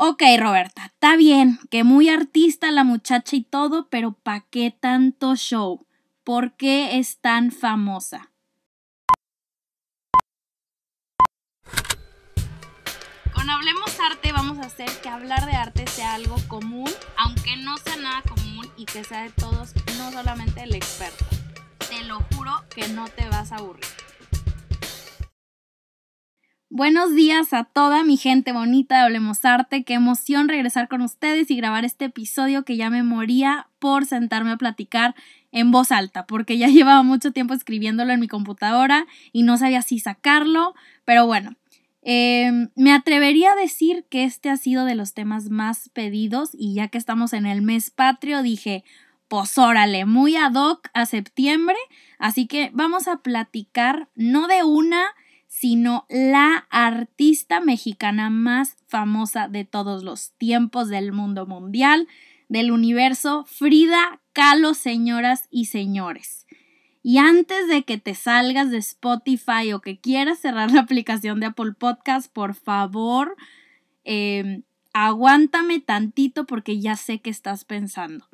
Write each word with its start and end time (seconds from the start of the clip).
Ok, 0.00 0.22
Roberta, 0.38 0.84
está 0.84 1.16
bien, 1.16 1.58
que 1.72 1.82
muy 1.82 2.08
artista 2.08 2.70
la 2.70 2.84
muchacha 2.84 3.34
y 3.34 3.42
todo, 3.42 3.88
pero 3.88 4.12
¿pa' 4.12 4.46
qué 4.48 4.70
tanto 4.70 5.34
show? 5.34 5.88
¿Por 6.22 6.52
qué 6.52 7.00
es 7.00 7.18
tan 7.18 7.50
famosa? 7.50 8.30
Con 13.34 13.50
Hablemos 13.50 13.98
Arte 13.98 14.30
vamos 14.30 14.58
a 14.58 14.66
hacer 14.68 14.88
que 15.02 15.08
hablar 15.08 15.44
de 15.46 15.56
arte 15.56 15.84
sea 15.88 16.14
algo 16.14 16.36
común, 16.46 16.88
aunque 17.16 17.56
no 17.56 17.76
sea 17.78 17.96
nada 17.96 18.22
común 18.22 18.70
y 18.76 18.84
que 18.84 19.02
sea 19.02 19.24
de 19.24 19.30
todos, 19.30 19.74
no 19.96 20.12
solamente 20.12 20.62
el 20.62 20.76
experto. 20.76 21.24
Te 21.90 22.04
lo 22.04 22.20
juro 22.32 22.52
que 22.72 22.86
no 22.86 23.08
te 23.08 23.28
vas 23.28 23.50
a 23.50 23.56
aburrir. 23.56 24.07
Buenos 26.70 27.14
días 27.14 27.54
a 27.54 27.64
toda 27.64 28.04
mi 28.04 28.18
gente 28.18 28.52
bonita 28.52 28.96
de 28.96 29.04
Hablemos 29.04 29.42
Arte. 29.46 29.84
Qué 29.84 29.94
emoción 29.94 30.48
regresar 30.48 30.86
con 30.86 31.00
ustedes 31.00 31.50
y 31.50 31.56
grabar 31.56 31.86
este 31.86 32.04
episodio 32.04 32.66
que 32.66 32.76
ya 32.76 32.90
me 32.90 33.02
moría 33.02 33.68
por 33.78 34.04
sentarme 34.04 34.50
a 34.50 34.58
platicar 34.58 35.14
en 35.50 35.70
voz 35.70 35.90
alta, 35.92 36.26
porque 36.26 36.58
ya 36.58 36.66
llevaba 36.68 37.02
mucho 37.02 37.32
tiempo 37.32 37.54
escribiéndolo 37.54 38.12
en 38.12 38.20
mi 38.20 38.28
computadora 38.28 39.06
y 39.32 39.44
no 39.44 39.56
sabía 39.56 39.80
si 39.80 39.98
sacarlo, 39.98 40.74
pero 41.06 41.26
bueno. 41.26 41.56
Em, 42.02 42.68
me 42.76 42.92
atrevería 42.92 43.52
a 43.52 43.56
decir 43.56 44.04
que 44.10 44.24
este 44.24 44.50
ha 44.50 44.58
sido 44.58 44.84
de 44.84 44.94
los 44.94 45.14
temas 45.14 45.48
más 45.48 45.88
pedidos 45.88 46.50
y 46.52 46.74
ya 46.74 46.88
que 46.88 46.98
estamos 46.98 47.32
en 47.32 47.46
el 47.46 47.62
mes 47.62 47.88
patrio 47.90 48.42
dije, 48.42 48.84
pues 49.28 49.56
órale, 49.56 50.04
muy 50.04 50.36
ad 50.36 50.52
hoc 50.52 50.90
a 50.92 51.06
septiembre, 51.06 51.76
así 52.18 52.46
que 52.46 52.70
vamos 52.74 53.08
a 53.08 53.22
platicar 53.22 54.08
no 54.14 54.48
de 54.48 54.64
una 54.64 55.14
sino 55.48 56.06
la 56.08 56.66
artista 56.70 57.60
mexicana 57.60 58.30
más 58.30 58.76
famosa 58.86 59.48
de 59.48 59.64
todos 59.64 60.04
los 60.04 60.32
tiempos 60.38 60.88
del 60.88 61.10
mundo 61.10 61.46
mundial, 61.46 62.06
del 62.48 62.70
universo, 62.70 63.44
Frida 63.46 64.20
Kahlo, 64.32 64.74
señoras 64.74 65.48
y 65.50 65.64
señores. 65.64 66.46
Y 67.02 67.18
antes 67.18 67.66
de 67.68 67.84
que 67.84 67.98
te 67.98 68.14
salgas 68.14 68.70
de 68.70 68.78
Spotify 68.78 69.72
o 69.72 69.80
que 69.80 69.98
quieras 69.98 70.38
cerrar 70.38 70.70
la 70.72 70.82
aplicación 70.82 71.40
de 71.40 71.46
Apple 71.46 71.72
Podcast, 71.72 72.32
por 72.32 72.54
favor, 72.54 73.34
eh, 74.04 74.62
aguántame 74.92 75.80
tantito 75.80 76.44
porque 76.46 76.78
ya 76.80 76.96
sé 76.96 77.20
que 77.20 77.30
estás 77.30 77.64
pensando. 77.64 78.28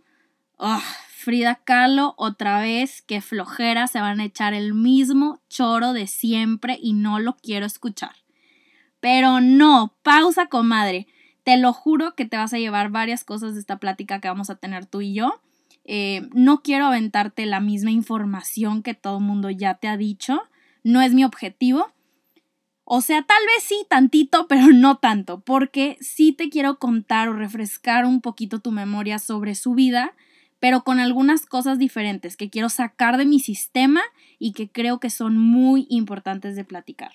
Frida 1.25 1.55
Kahlo, 1.64 2.12
otra 2.19 2.61
vez, 2.61 3.00
qué 3.00 3.22
flojera, 3.22 3.86
se 3.86 3.98
van 3.98 4.20
a 4.20 4.27
echar 4.27 4.53
el 4.53 4.75
mismo 4.75 5.41
choro 5.48 5.94
de 5.94 6.06
siempre 6.06 6.78
y 6.78 6.92
no 6.92 7.19
lo 7.19 7.36
quiero 7.36 7.64
escuchar. 7.64 8.14
Pero 9.00 9.41
no, 9.41 9.97
pausa, 10.03 10.48
comadre. 10.48 11.06
Te 11.42 11.56
lo 11.56 11.72
juro 11.72 12.14
que 12.14 12.27
te 12.27 12.36
vas 12.36 12.53
a 12.53 12.58
llevar 12.58 12.91
varias 12.91 13.25
cosas 13.25 13.55
de 13.55 13.61
esta 13.61 13.78
plática 13.78 14.20
que 14.20 14.28
vamos 14.28 14.50
a 14.50 14.56
tener 14.56 14.84
tú 14.84 15.00
y 15.00 15.14
yo. 15.14 15.41
Eh, 15.86 16.28
no 16.34 16.62
quiero 16.62 16.86
aventarte 16.86 17.47
la 17.47 17.61
misma 17.61 17.91
información 17.91 18.83
que 18.83 18.92
todo 18.92 19.16
el 19.16 19.25
mundo 19.25 19.48
ya 19.48 19.75
te 19.75 19.88
ha 19.88 19.97
dicho. 19.97 20.42
No 20.83 21.00
es 21.00 21.14
mi 21.14 21.25
objetivo. 21.25 21.91
O 22.84 23.00
sea, 23.00 23.22
tal 23.22 23.42
vez 23.47 23.64
sí, 23.64 23.86
tantito, 23.88 24.47
pero 24.48 24.66
no 24.75 24.98
tanto, 24.98 25.41
porque 25.41 25.97
sí 26.03 26.33
te 26.33 26.50
quiero 26.50 26.78
contar 26.78 27.31
o 27.31 27.33
refrescar 27.33 28.05
un 28.05 28.20
poquito 28.20 28.59
tu 28.59 28.72
memoria 28.72 29.19
sobre 29.19 29.55
su 29.55 29.72
vida 29.72 30.12
pero 30.64 30.82
con 30.82 30.98
algunas 30.98 31.44
cosas 31.44 31.78
diferentes 31.78 32.38
que 32.38 32.48
quiero 32.48 32.70
sacar 32.70 33.18
de 33.18 33.26
mi 33.26 33.38
sistema 33.38 34.00
y 34.38 34.54
que 34.54 34.70
creo 34.70 34.98
que 34.98 35.10
son 35.10 35.36
muy 35.36 35.86
importantes 35.90 36.56
de 36.56 36.64
platicar. 36.64 37.12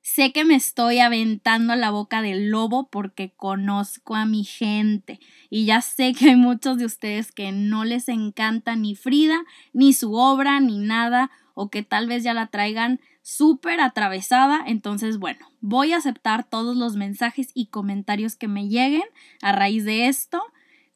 Sé 0.00 0.32
que 0.32 0.42
me 0.46 0.54
estoy 0.54 1.00
aventando 1.00 1.74
a 1.74 1.76
la 1.76 1.90
boca 1.90 2.22
del 2.22 2.48
lobo 2.48 2.88
porque 2.88 3.30
conozco 3.36 4.14
a 4.14 4.24
mi 4.24 4.42
gente 4.42 5.20
y 5.50 5.66
ya 5.66 5.82
sé 5.82 6.14
que 6.14 6.30
hay 6.30 6.36
muchos 6.36 6.78
de 6.78 6.86
ustedes 6.86 7.30
que 7.30 7.52
no 7.52 7.84
les 7.84 8.08
encanta 8.08 8.74
ni 8.74 8.94
Frida, 8.94 9.44
ni 9.74 9.92
su 9.92 10.14
obra, 10.14 10.58
ni 10.58 10.78
nada, 10.78 11.30
o 11.52 11.68
que 11.68 11.82
tal 11.82 12.06
vez 12.06 12.24
ya 12.24 12.32
la 12.32 12.46
traigan 12.46 13.00
súper 13.20 13.82
atravesada. 13.82 14.64
Entonces, 14.66 15.18
bueno, 15.18 15.46
voy 15.60 15.92
a 15.92 15.98
aceptar 15.98 16.48
todos 16.48 16.74
los 16.74 16.96
mensajes 16.96 17.50
y 17.52 17.66
comentarios 17.66 18.34
que 18.34 18.48
me 18.48 18.66
lleguen 18.66 19.04
a 19.42 19.52
raíz 19.52 19.84
de 19.84 20.08
esto 20.08 20.40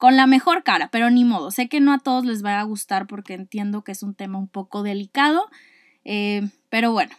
con 0.01 0.17
la 0.17 0.27
mejor 0.27 0.63
cara, 0.63 0.89
pero 0.91 1.11
ni 1.11 1.27
modo. 1.27 1.51
Sé 1.51 1.69
que 1.69 1.79
no 1.79 1.93
a 1.93 1.99
todos 1.99 2.25
les 2.25 2.43
va 2.43 2.59
a 2.59 2.63
gustar 2.63 3.07
porque 3.07 3.35
entiendo 3.35 3.85
que 3.85 3.93
es 3.93 4.03
un 4.03 4.15
tema 4.15 4.39
un 4.39 4.49
poco 4.49 4.83
delicado, 4.83 5.51
eh, 6.05 6.49
pero 6.71 6.91
bueno. 6.91 7.15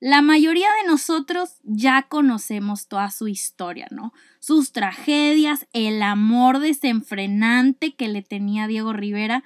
La 0.00 0.22
mayoría 0.22 0.66
de 0.82 0.88
nosotros 0.88 1.60
ya 1.62 2.02
conocemos 2.02 2.88
toda 2.88 3.12
su 3.12 3.28
historia, 3.28 3.86
¿no? 3.92 4.12
Sus 4.40 4.72
tragedias, 4.72 5.68
el 5.72 6.02
amor 6.02 6.58
desenfrenante 6.58 7.94
que 7.94 8.08
le 8.08 8.22
tenía 8.22 8.66
Diego 8.66 8.92
Rivera, 8.92 9.44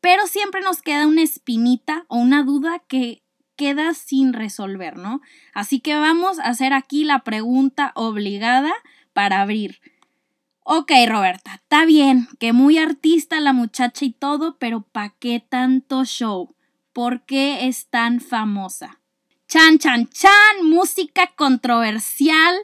pero 0.00 0.26
siempre 0.26 0.62
nos 0.62 0.80
queda 0.80 1.06
una 1.06 1.22
espinita 1.22 2.06
o 2.08 2.16
una 2.16 2.44
duda 2.44 2.78
que 2.88 3.22
queda 3.56 3.92
sin 3.92 4.32
resolver, 4.32 4.96
¿no? 4.96 5.20
Así 5.52 5.80
que 5.80 5.96
vamos 5.96 6.38
a 6.38 6.44
hacer 6.44 6.72
aquí 6.72 7.04
la 7.04 7.24
pregunta 7.24 7.92
obligada 7.94 8.72
para 9.12 9.42
abrir. 9.42 9.80
Ok, 10.64 10.92
Roberta, 11.08 11.54
está 11.54 11.84
bien, 11.84 12.28
que 12.38 12.52
muy 12.52 12.78
artista 12.78 13.40
la 13.40 13.52
muchacha 13.52 14.04
y 14.04 14.12
todo, 14.12 14.58
pero 14.58 14.82
¿pa' 14.82 15.12
qué 15.18 15.44
tanto 15.46 16.04
show? 16.04 16.54
¿Por 16.92 17.22
qué 17.22 17.66
es 17.66 17.88
tan 17.88 18.20
famosa? 18.20 19.00
Chan, 19.48 19.78
chan, 19.78 20.08
chan, 20.08 20.64
música 20.64 21.32
controversial. 21.34 22.54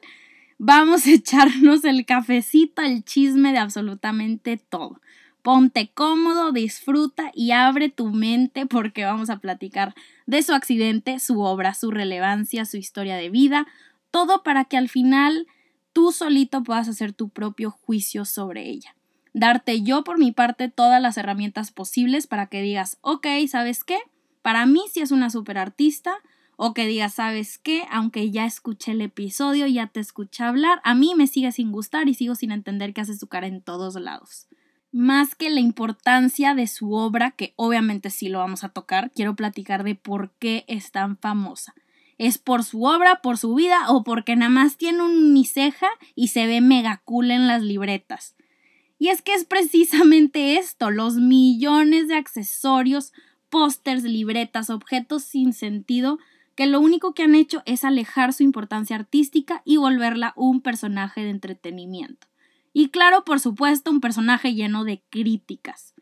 Vamos 0.59 1.07
a 1.07 1.11
echarnos 1.15 1.85
el 1.85 2.07
cafecito, 2.07 2.83
el 2.83 3.05
chisme 3.05 3.51
de 3.51 3.59
absolutamente 3.59 4.59
todo. 4.59 5.01
Ponte 5.43 5.91
cómodo, 5.93 6.53
disfruta 6.53 7.33
y 7.35 7.51
abre 7.51 7.89
tu 7.89 8.11
mente 8.11 8.67
porque 8.67 9.07
vamos 9.07 9.29
a 9.29 9.39
platicar 9.39 9.95
de 10.25 10.45
su 10.45 10.53
accidente, 10.53 11.19
su 11.19 11.41
obra, 11.41 11.75
su 11.75 11.91
relevancia, 11.91 12.65
su 12.65 12.77
historia 12.77 13.17
de 13.17 13.29
vida, 13.29 13.67
todo 14.13 14.45
para 14.45 14.67
que 14.67 14.77
al 14.77 14.89
final 14.89 15.49
tú 15.93 16.13
solito 16.13 16.63
puedas 16.63 16.89
hacer 16.89 17.13
tu 17.13 17.29
propio 17.29 17.71
juicio 17.71 18.25
sobre 18.25 18.69
ella. 18.69 18.95
Darte 19.35 19.83
yo 19.83 20.05
por 20.05 20.19
mi 20.19 20.33
parte 20.33 20.69
todas 20.69 21.01
las 21.01 21.17
herramientas 21.17 21.71
posibles 21.71 22.27
para 22.27 22.47
que 22.47 22.63
digas, 22.63 22.99
ok, 23.03 23.27
¿sabes 23.49 23.85
qué? 23.85 23.99
Para 24.43 24.67
mí 24.67 24.83
sí 24.93 25.01
es 25.01 25.11
una 25.11 25.31
super 25.31 25.59
artista. 25.59 26.17
O 26.61 26.75
que 26.75 26.89
digas, 26.89 27.15
¿sabes 27.15 27.57
qué? 27.57 27.85
Aunque 27.89 28.33
ya 28.33 28.45
escuché 28.45 28.91
el 28.91 29.01
episodio, 29.01 29.69
ya 29.69 29.87
te 29.87 30.01
escuché 30.01 30.43
hablar, 30.43 30.81
a 30.83 30.97
mí 30.97 31.15
me 31.15 31.29
sigue 31.29 31.53
sin 31.53 31.71
gustar 31.71 32.09
y 32.09 32.15
sigo 32.15 32.35
sin 32.35 32.51
entender 32.51 32.93
que 32.93 33.01
hace 33.01 33.17
su 33.17 33.29
cara 33.29 33.47
en 33.47 33.63
todos 33.63 33.95
lados. 33.95 34.49
Más 34.91 35.37
que 35.37 35.51
la 35.51 35.61
importancia 35.61 36.57
de 36.57 36.67
su 36.67 36.95
obra, 36.95 37.31
que 37.31 37.53
obviamente 37.55 38.11
sí 38.11 38.29
lo 38.29 38.41
vamos 38.41 38.65
a 38.65 38.71
tocar, 38.71 39.13
quiero 39.13 39.37
platicar 39.37 39.85
de 39.85 39.95
por 39.95 40.33
qué 40.41 40.65
es 40.67 40.91
tan 40.91 41.17
famosa 41.17 41.75
es 42.19 42.39
por 42.39 42.65
su 42.65 42.85
obra, 42.85 43.21
por 43.23 43.39
su 43.39 43.55
vida 43.55 43.91
o 43.91 44.03
porque 44.03 44.37
nada 44.37 44.51
más 44.51 44.77
tiene 44.77 45.03
un 45.03 45.31
uniceja 45.31 45.89
y 46.15 46.29
se 46.29 46.47
ve 46.47 46.61
mega 46.61 47.01
cool 47.05 47.31
en 47.31 47.47
las 47.47 47.63
libretas. 47.63 48.35
Y 48.99 49.09
es 49.09 49.23
que 49.23 49.35
es 49.35 49.45
precisamente 49.45 50.59
esto, 50.59 50.91
los 50.91 51.15
millones 51.15 52.09
de 52.09 52.17
accesorios, 52.17 53.13
pósters, 53.49 54.03
libretas, 54.03 54.71
objetos 54.71 55.23
sin 55.23 55.53
sentido 55.53 56.19
que 56.57 56.67
lo 56.67 56.81
único 56.81 57.15
que 57.15 57.23
han 57.23 57.37
hecho 57.37 57.63
es 57.67 57.85
alejar 57.85 58.33
su 58.33 58.43
importancia 58.43 58.97
artística 58.97 59.63
y 59.65 59.77
volverla 59.77 60.33
un 60.35 60.61
personaje 60.61 61.21
de 61.21 61.31
entretenimiento. 61.31 62.27
Y 62.73 62.89
claro, 62.89 63.25
por 63.25 63.39
supuesto, 63.39 63.93
un 63.93 64.01
personaje 64.01 64.55
lleno 64.55 64.83
de 64.83 65.01
críticas. 65.09 65.95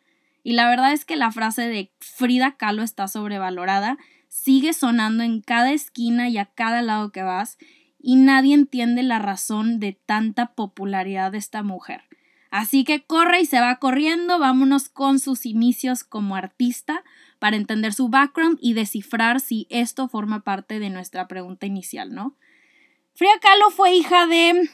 Y 0.43 0.53
la 0.53 0.69
verdad 0.69 0.95
es 0.95 1.05
que 1.05 1.17
la 1.17 1.31
frase 1.31 1.69
de 1.69 1.93
Frida 2.01 2.57
Kahlo 2.57 2.83
está 2.83 3.07
sobrevalorada 3.07 3.99
sigue 4.37 4.75
sonando 4.75 5.25
en 5.25 5.41
cada 5.41 5.73
esquina 5.73 6.29
y 6.29 6.37
a 6.37 6.45
cada 6.45 6.83
lado 6.83 7.11
que 7.11 7.23
vas 7.23 7.57
y 7.99 8.17
nadie 8.17 8.55
entiende 8.55 9.03
la 9.03 9.19
razón 9.19 9.81
de 9.81 9.99
tanta 10.05 10.55
popularidad 10.55 11.33
de 11.33 11.39
esta 11.39 11.63
mujer. 11.63 12.03
Así 12.51 12.85
que 12.85 13.03
corre 13.03 13.41
y 13.41 13.47
se 13.47 13.61
va 13.61 13.77
corriendo, 13.77 14.39
vámonos 14.39 14.89
con 14.91 15.19
sus 15.21 15.47
inicios 15.47 16.05
como 16.05 16.37
artista 16.37 17.03
para 17.39 17.57
entender 17.57 17.95
su 17.95 18.09
background 18.09 18.59
y 18.61 18.75
descifrar 18.75 19.41
si 19.41 19.67
esto 19.71 20.07
forma 20.07 20.45
parte 20.45 20.79
de 20.79 20.91
nuestra 20.91 21.27
pregunta 21.29 21.67
inicial, 21.67 22.15
¿no? 22.15 22.37
Frida 23.15 23.41
Kahlo 23.41 23.71
fue 23.71 23.95
hija 23.95 24.27
de... 24.27 24.69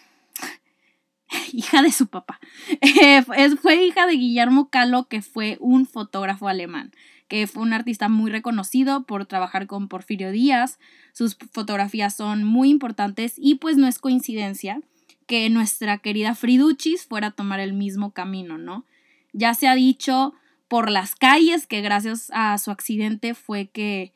hija 1.53 1.83
de 1.83 1.93
su 1.93 2.09
papá. 2.09 2.41
fue 3.63 3.85
hija 3.85 4.07
de 4.07 4.15
Guillermo 4.15 4.71
Kahlo, 4.71 5.07
que 5.07 5.23
fue 5.23 5.57
un 5.61 5.87
fotógrafo 5.87 6.49
alemán 6.49 6.93
que 7.33 7.47
fue 7.47 7.63
un 7.63 7.73
artista 7.73 8.11
muy 8.11 8.31
reconocido 8.31 9.05
por 9.05 9.25
trabajar 9.25 9.67
con 9.67 9.89
Porfirio 9.89 10.33
Díaz. 10.33 10.79
Sus 11.15 11.39
fotografías 11.51 12.15
son 12.15 12.45
muy 12.45 12.69
importantes 12.69 13.37
y 13.39 13.55
pues 13.55 13.79
no 13.79 13.89
es 13.89 13.99
coincidencia 13.99 14.83
que 15.27 15.49
nuestra 15.49 15.97
querida 15.97 16.35
Friduchis 16.35 17.07
fuera 17.07 17.29
a 17.29 17.31
tomar 17.31 17.59
el 17.59 17.73
mismo 17.73 18.11
camino, 18.11 18.59
¿no? 18.59 18.85
Ya 19.33 19.55
se 19.55 19.67
ha 19.67 19.75
dicho 19.75 20.35
por 20.69 20.91
las 20.91 21.15
calles 21.15 21.67
que 21.67 21.81
gracias 21.81 22.31
a 22.35 22.59
su 22.59 22.71
accidente 22.71 23.33
fue 23.33 23.71
que 23.71 24.13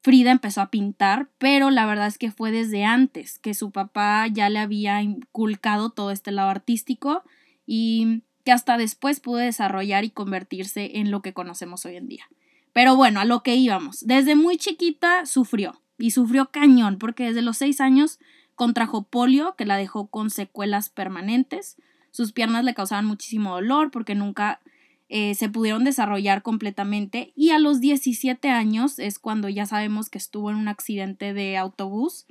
Frida 0.00 0.30
empezó 0.30 0.62
a 0.62 0.70
pintar, 0.70 1.28
pero 1.36 1.68
la 1.68 1.84
verdad 1.84 2.06
es 2.06 2.16
que 2.16 2.30
fue 2.30 2.52
desde 2.52 2.84
antes 2.84 3.38
que 3.38 3.52
su 3.52 3.70
papá 3.70 4.26
ya 4.28 4.48
le 4.48 4.60
había 4.60 5.02
inculcado 5.02 5.90
todo 5.90 6.10
este 6.10 6.32
lado 6.32 6.48
artístico 6.48 7.22
y 7.66 8.22
que 8.44 8.52
hasta 8.52 8.76
después 8.76 9.20
pudo 9.20 9.38
desarrollar 9.38 10.04
y 10.04 10.10
convertirse 10.10 10.98
en 10.98 11.10
lo 11.10 11.22
que 11.22 11.32
conocemos 11.32 11.84
hoy 11.86 11.96
en 11.96 12.08
día. 12.08 12.28
Pero 12.72 12.96
bueno, 12.96 13.20
a 13.20 13.24
lo 13.24 13.42
que 13.42 13.56
íbamos. 13.56 14.06
Desde 14.06 14.34
muy 14.34 14.56
chiquita 14.56 15.26
sufrió 15.26 15.80
y 15.98 16.12
sufrió 16.12 16.50
cañón 16.50 16.98
porque 16.98 17.24
desde 17.24 17.42
los 17.42 17.58
seis 17.58 17.80
años 17.80 18.18
contrajo 18.54 19.04
polio 19.04 19.54
que 19.56 19.66
la 19.66 19.76
dejó 19.76 20.08
con 20.08 20.30
secuelas 20.30 20.88
permanentes. 20.88 21.76
Sus 22.10 22.32
piernas 22.32 22.64
le 22.64 22.74
causaban 22.74 23.06
muchísimo 23.06 23.54
dolor 23.54 23.90
porque 23.90 24.14
nunca 24.14 24.60
eh, 25.08 25.34
se 25.34 25.48
pudieron 25.48 25.82
desarrollar 25.84 26.42
completamente 26.42 27.32
y 27.34 27.50
a 27.50 27.58
los 27.58 27.80
17 27.80 28.48
años 28.48 28.98
es 28.98 29.18
cuando 29.18 29.48
ya 29.48 29.66
sabemos 29.66 30.08
que 30.08 30.18
estuvo 30.18 30.50
en 30.50 30.56
un 30.56 30.68
accidente 30.68 31.34
de 31.34 31.56
autobús 31.56 32.26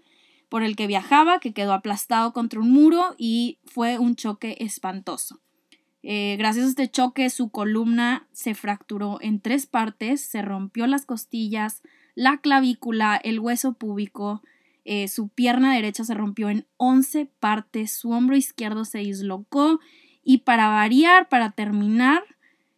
por 0.48 0.64
el 0.64 0.76
que 0.76 0.88
viajaba, 0.88 1.40
que 1.40 1.54
quedó 1.54 1.74
aplastado 1.74 2.34
contra 2.34 2.60
un 2.60 2.72
muro 2.72 3.16
y 3.18 3.60
fue 3.66 4.00
un 4.00 4.16
choque 4.16 4.58
espantoso. 4.60 5.42
Eh, 6.02 6.36
gracias 6.38 6.66
a 6.66 6.70
este 6.70 6.90
choque 6.90 7.30
su 7.30 7.50
columna 7.50 8.28
se 8.32 8.56
fracturó 8.56 9.20
en 9.22 9.42
tres 9.42 9.66
partes, 9.66 10.22
se 10.22 10.42
rompió 10.42 10.88
las 10.88 11.06
costillas, 11.06 11.82
la 12.16 12.38
clavícula, 12.38 13.18
el 13.18 13.40
hueso 13.40 13.74
púbico, 13.74 14.42
eh, 14.86 15.08
su 15.08 15.28
pierna 15.28 15.74
derecha 15.74 16.04
se 16.04 16.14
rompió 16.14 16.50
en 16.50 16.66
11 16.78 17.30
partes, 17.40 17.92
su 17.92 18.12
hombro 18.12 18.36
izquierdo 18.36 18.86
se 18.86 19.00
dislocó 19.00 19.80
y 20.24 20.40
para 20.40 20.70
variar, 20.70 21.28
para 21.28 21.52
terminar, 21.52 22.24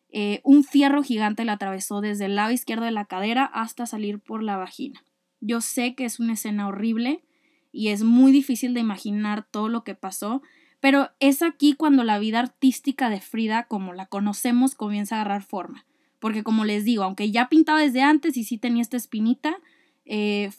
eh, 0.09 0.41
un 0.43 0.63
fierro 0.63 1.03
gigante 1.03 1.45
le 1.45 1.51
atravesó 1.51 2.01
desde 2.01 2.25
el 2.25 2.35
lado 2.35 2.51
izquierdo 2.51 2.85
de 2.85 2.91
la 2.91 3.05
cadera 3.05 3.45
hasta 3.45 3.85
salir 3.85 4.19
por 4.19 4.43
la 4.43 4.57
vagina. 4.57 5.03
Yo 5.39 5.61
sé 5.61 5.95
que 5.95 6.05
es 6.05 6.19
una 6.19 6.33
escena 6.33 6.67
horrible 6.67 7.23
y 7.71 7.89
es 7.89 8.03
muy 8.03 8.31
difícil 8.31 8.73
de 8.73 8.81
imaginar 8.81 9.47
todo 9.49 9.69
lo 9.69 9.83
que 9.83 9.95
pasó, 9.95 10.41
pero 10.81 11.11
es 11.19 11.41
aquí 11.41 11.73
cuando 11.73 12.03
la 12.03 12.19
vida 12.19 12.39
artística 12.39 13.09
de 13.09 13.21
Frida, 13.21 13.63
como 13.67 13.93
la 13.93 14.07
conocemos, 14.07 14.75
comienza 14.75 15.15
a 15.15 15.21
agarrar 15.21 15.43
forma. 15.43 15.85
Porque 16.19 16.43
como 16.43 16.65
les 16.65 16.83
digo, 16.83 17.03
aunque 17.03 17.31
ya 17.31 17.47
pintaba 17.47 17.79
desde 17.79 18.01
antes 18.01 18.35
y 18.35 18.43
sí 18.43 18.57
tenía 18.57 18.81
esta 18.81 18.97
espinita, 18.97 19.57
eh, 20.03 20.51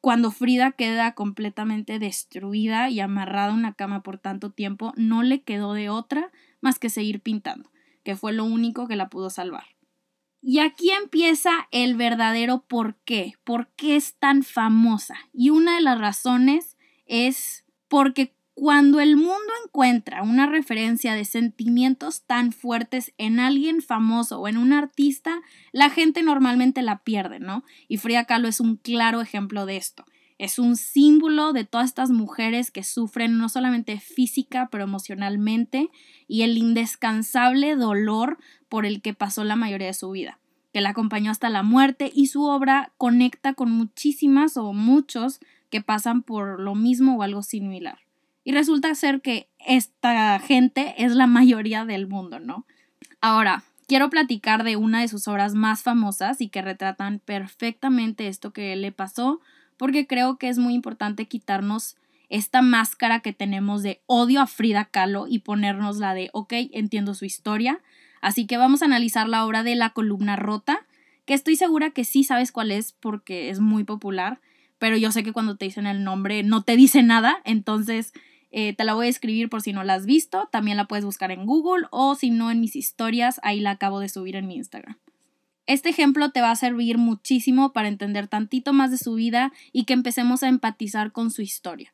cuando 0.00 0.32
Frida 0.32 0.72
queda 0.72 1.14
completamente 1.14 2.00
destruida 2.00 2.90
y 2.90 2.98
amarrada 2.98 3.52
a 3.52 3.54
una 3.54 3.74
cama 3.74 4.02
por 4.02 4.18
tanto 4.18 4.50
tiempo, 4.50 4.92
no 4.96 5.22
le 5.22 5.42
quedó 5.42 5.72
de 5.74 5.88
otra 5.88 6.32
más 6.60 6.80
que 6.80 6.90
seguir 6.90 7.20
pintando 7.20 7.70
que 8.08 8.16
fue 8.16 8.32
lo 8.32 8.46
único 8.46 8.88
que 8.88 8.96
la 8.96 9.10
pudo 9.10 9.28
salvar. 9.28 9.64
Y 10.40 10.60
aquí 10.60 10.90
empieza 10.92 11.68
el 11.72 11.94
verdadero 11.94 12.62
por 12.66 12.96
qué, 13.04 13.34
por 13.44 13.68
qué 13.76 13.96
es 13.96 14.14
tan 14.14 14.44
famosa. 14.44 15.14
Y 15.30 15.50
una 15.50 15.74
de 15.74 15.82
las 15.82 15.98
razones 15.98 16.78
es 17.04 17.66
porque 17.86 18.34
cuando 18.60 18.98
el 18.98 19.14
mundo 19.14 19.52
encuentra 19.64 20.24
una 20.24 20.46
referencia 20.46 21.14
de 21.14 21.24
sentimientos 21.24 22.22
tan 22.22 22.50
fuertes 22.50 23.12
en 23.16 23.38
alguien 23.38 23.82
famoso 23.82 24.40
o 24.40 24.48
en 24.48 24.58
un 24.58 24.72
artista, 24.72 25.42
la 25.70 25.90
gente 25.90 26.24
normalmente 26.24 26.82
la 26.82 26.98
pierde, 26.98 27.38
¿no? 27.38 27.62
Y 27.86 27.98
Frida 27.98 28.24
Kahlo 28.24 28.48
es 28.48 28.58
un 28.58 28.74
claro 28.74 29.20
ejemplo 29.20 29.64
de 29.64 29.76
esto. 29.76 30.04
Es 30.38 30.58
un 30.58 30.74
símbolo 30.74 31.52
de 31.52 31.62
todas 31.62 31.86
estas 31.86 32.10
mujeres 32.10 32.72
que 32.72 32.82
sufren 32.82 33.38
no 33.38 33.48
solamente 33.48 34.00
física, 34.00 34.68
pero 34.72 34.82
emocionalmente 34.82 35.88
y 36.26 36.42
el 36.42 36.58
indescansable 36.58 37.76
dolor 37.76 38.38
por 38.68 38.86
el 38.86 39.02
que 39.02 39.14
pasó 39.14 39.44
la 39.44 39.54
mayoría 39.54 39.86
de 39.86 39.94
su 39.94 40.10
vida, 40.10 40.40
que 40.72 40.80
la 40.80 40.88
acompañó 40.88 41.30
hasta 41.30 41.48
la 41.48 41.62
muerte 41.62 42.10
y 42.12 42.26
su 42.26 42.42
obra 42.42 42.90
conecta 42.96 43.54
con 43.54 43.70
muchísimas 43.70 44.56
o 44.56 44.72
muchos 44.72 45.38
que 45.70 45.80
pasan 45.80 46.24
por 46.24 46.58
lo 46.58 46.74
mismo 46.74 47.18
o 47.18 47.22
algo 47.22 47.44
similar. 47.44 48.07
Y 48.48 48.52
resulta 48.52 48.94
ser 48.94 49.20
que 49.20 49.50
esta 49.58 50.38
gente 50.38 50.94
es 50.96 51.12
la 51.12 51.26
mayoría 51.26 51.84
del 51.84 52.06
mundo, 52.06 52.40
¿no? 52.40 52.64
Ahora, 53.20 53.62
quiero 53.86 54.08
platicar 54.08 54.64
de 54.64 54.76
una 54.76 55.02
de 55.02 55.08
sus 55.08 55.28
obras 55.28 55.52
más 55.52 55.82
famosas 55.82 56.40
y 56.40 56.48
que 56.48 56.62
retratan 56.62 57.18
perfectamente 57.18 58.26
esto 58.26 58.54
que 58.54 58.74
le 58.74 58.90
pasó 58.90 59.42
porque 59.76 60.06
creo 60.06 60.38
que 60.38 60.48
es 60.48 60.56
muy 60.56 60.72
importante 60.72 61.26
quitarnos 61.26 61.98
esta 62.30 62.62
máscara 62.62 63.20
que 63.20 63.34
tenemos 63.34 63.82
de 63.82 64.00
odio 64.06 64.40
a 64.40 64.46
Frida 64.46 64.86
Kahlo 64.86 65.26
y 65.28 65.40
ponernos 65.40 65.98
la 65.98 66.14
de, 66.14 66.30
ok, 66.32 66.54
entiendo 66.72 67.12
su 67.12 67.26
historia. 67.26 67.82
Así 68.22 68.46
que 68.46 68.56
vamos 68.56 68.80
a 68.80 68.86
analizar 68.86 69.28
la 69.28 69.44
obra 69.44 69.62
de 69.62 69.76
La 69.76 69.90
columna 69.90 70.36
rota, 70.36 70.86
que 71.26 71.34
estoy 71.34 71.56
segura 71.56 71.90
que 71.90 72.04
sí 72.04 72.24
sabes 72.24 72.50
cuál 72.50 72.70
es 72.70 72.92
porque 72.92 73.50
es 73.50 73.60
muy 73.60 73.84
popular, 73.84 74.40
pero 74.78 74.96
yo 74.96 75.12
sé 75.12 75.22
que 75.22 75.34
cuando 75.34 75.56
te 75.56 75.66
dicen 75.66 75.86
el 75.86 76.02
nombre 76.02 76.42
no 76.44 76.62
te 76.62 76.76
dice 76.76 77.02
nada, 77.02 77.42
entonces 77.44 78.14
eh, 78.50 78.72
te 78.74 78.84
la 78.84 78.94
voy 78.94 79.06
a 79.06 79.10
escribir 79.10 79.48
por 79.48 79.62
si 79.62 79.72
no 79.72 79.84
la 79.84 79.94
has 79.94 80.06
visto, 80.06 80.48
también 80.50 80.76
la 80.76 80.86
puedes 80.86 81.04
buscar 81.04 81.30
en 81.30 81.46
Google 81.46 81.86
o 81.90 82.14
si 82.14 82.30
no 82.30 82.50
en 82.50 82.60
mis 82.60 82.76
historias, 82.76 83.40
ahí 83.42 83.60
la 83.60 83.72
acabo 83.72 84.00
de 84.00 84.08
subir 84.08 84.36
en 84.36 84.46
mi 84.46 84.56
Instagram. 84.56 84.96
Este 85.66 85.90
ejemplo 85.90 86.30
te 86.30 86.40
va 86.40 86.50
a 86.50 86.56
servir 86.56 86.96
muchísimo 86.96 87.74
para 87.74 87.88
entender 87.88 88.26
tantito 88.26 88.72
más 88.72 88.90
de 88.90 88.96
su 88.96 89.14
vida 89.14 89.52
y 89.70 89.84
que 89.84 89.92
empecemos 89.92 90.42
a 90.42 90.48
empatizar 90.48 91.12
con 91.12 91.30
su 91.30 91.42
historia. 91.42 91.92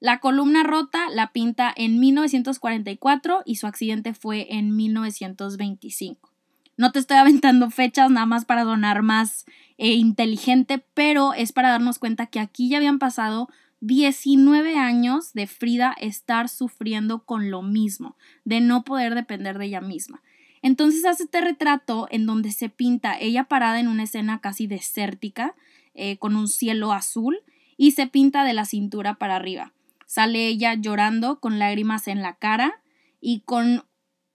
La 0.00 0.20
columna 0.20 0.62
rota 0.62 1.10
la 1.10 1.32
pinta 1.32 1.72
en 1.76 2.00
1944 2.00 3.42
y 3.44 3.56
su 3.56 3.66
accidente 3.66 4.14
fue 4.14 4.54
en 4.54 4.74
1925. 4.74 6.32
No 6.76 6.92
te 6.92 6.98
estoy 6.98 7.18
aventando 7.18 7.70
fechas 7.70 8.10
nada 8.10 8.26
más 8.26 8.44
para 8.44 8.64
donar 8.64 9.02
más 9.02 9.44
eh, 9.78 9.92
inteligente, 9.92 10.84
pero 10.94 11.34
es 11.34 11.52
para 11.52 11.70
darnos 11.70 11.98
cuenta 11.98 12.26
que 12.26 12.40
aquí 12.40 12.68
ya 12.68 12.78
habían 12.78 12.98
pasado 12.98 13.48
19 13.86 14.78
años 14.78 15.34
de 15.34 15.46
Frida 15.46 15.94
estar 16.00 16.48
sufriendo 16.48 17.24
con 17.24 17.50
lo 17.50 17.60
mismo, 17.60 18.16
de 18.44 18.62
no 18.62 18.82
poder 18.82 19.14
depender 19.14 19.58
de 19.58 19.66
ella 19.66 19.82
misma. 19.82 20.22
Entonces 20.62 21.04
hace 21.04 21.24
este 21.24 21.42
retrato 21.42 22.08
en 22.10 22.24
donde 22.24 22.50
se 22.50 22.70
pinta 22.70 23.18
ella 23.20 23.44
parada 23.44 23.78
en 23.78 23.88
una 23.88 24.04
escena 24.04 24.40
casi 24.40 24.66
desértica, 24.66 25.54
eh, 25.92 26.16
con 26.16 26.34
un 26.34 26.48
cielo 26.48 26.94
azul, 26.94 27.40
y 27.76 27.90
se 27.90 28.06
pinta 28.06 28.44
de 28.44 28.54
la 28.54 28.64
cintura 28.64 29.16
para 29.16 29.36
arriba. 29.36 29.74
Sale 30.06 30.46
ella 30.46 30.72
llorando 30.72 31.38
con 31.38 31.58
lágrimas 31.58 32.08
en 32.08 32.22
la 32.22 32.36
cara 32.36 32.80
y 33.20 33.40
con 33.40 33.84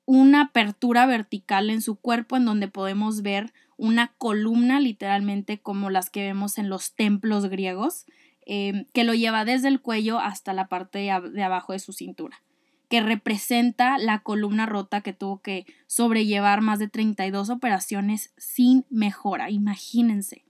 una 0.05 0.41
apertura 0.41 1.07
vertical 1.07 1.71
en 1.71 1.81
su 1.81 1.95
cuerpo 1.95 2.37
en 2.37 2.45
donde 2.45 2.67
podemos 2.67 3.23
ver 3.23 3.51
una 3.77 4.13
columna 4.19 4.79
literalmente 4.79 5.59
como 5.59 5.89
las 5.89 6.11
que 6.11 6.21
vemos 6.21 6.59
en 6.59 6.69
los 6.69 6.93
templos 6.93 7.47
griegos, 7.47 8.05
eh, 8.51 8.87
que 8.93 9.03
lo 9.03 9.13
lleva 9.13 9.45
desde 9.45 9.67
el 9.67 9.79
cuello 9.79 10.19
hasta 10.19 10.53
la 10.53 10.67
parte 10.67 10.97
de 10.97 11.43
abajo 11.43 11.73
de 11.73 11.79
su 11.79 11.93
cintura 11.93 12.41
que 12.89 13.01
representa 13.01 13.99
la 13.99 14.19
columna 14.19 14.65
rota 14.65 15.01
que 15.01 15.13
tuvo 15.13 15.41
que 15.41 15.65
sobrellevar 15.85 16.61
más 16.61 16.79
de 16.79 16.87
32 16.87 17.51
operaciones 17.51 18.33
sin 18.35 18.83
mejora, 18.89 19.51
imagínense. 19.51 20.43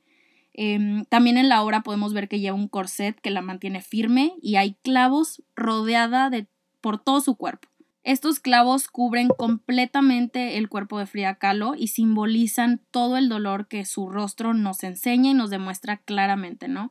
Em, 0.53 1.03
también 1.05 1.37
en 1.37 1.49
la 1.49 1.61
obra 1.61 1.81
podemos 1.81 2.13
ver 2.13 2.29
que 2.29 2.39
lleva 2.39 2.55
un 2.55 2.69
corset 2.69 3.19
que 3.19 3.29
la 3.29 3.41
mantiene 3.41 3.81
firme 3.81 4.33
y 4.41 4.55
hay 4.55 4.75
clavos 4.83 5.43
rodeada 5.55 6.29
de, 6.29 6.47
por 6.79 6.97
todo 6.97 7.19
su 7.19 7.35
cuerpo. 7.35 7.67
Estos 8.03 8.39
clavos 8.39 8.87
cubren 8.87 9.27
completamente 9.27 10.57
el 10.57 10.69
cuerpo 10.69 10.97
de 10.97 11.05
Frida 11.05 11.35
Kahlo 11.35 11.75
y 11.75 11.87
simbolizan 11.87 12.79
todo 12.91 13.17
el 13.17 13.27
dolor 13.27 13.67
que 13.67 13.83
su 13.83 14.09
rostro 14.09 14.53
nos 14.53 14.83
enseña 14.83 15.31
y 15.31 15.33
nos 15.33 15.49
demuestra 15.49 15.97
claramente, 15.97 16.69
¿no? 16.69 16.89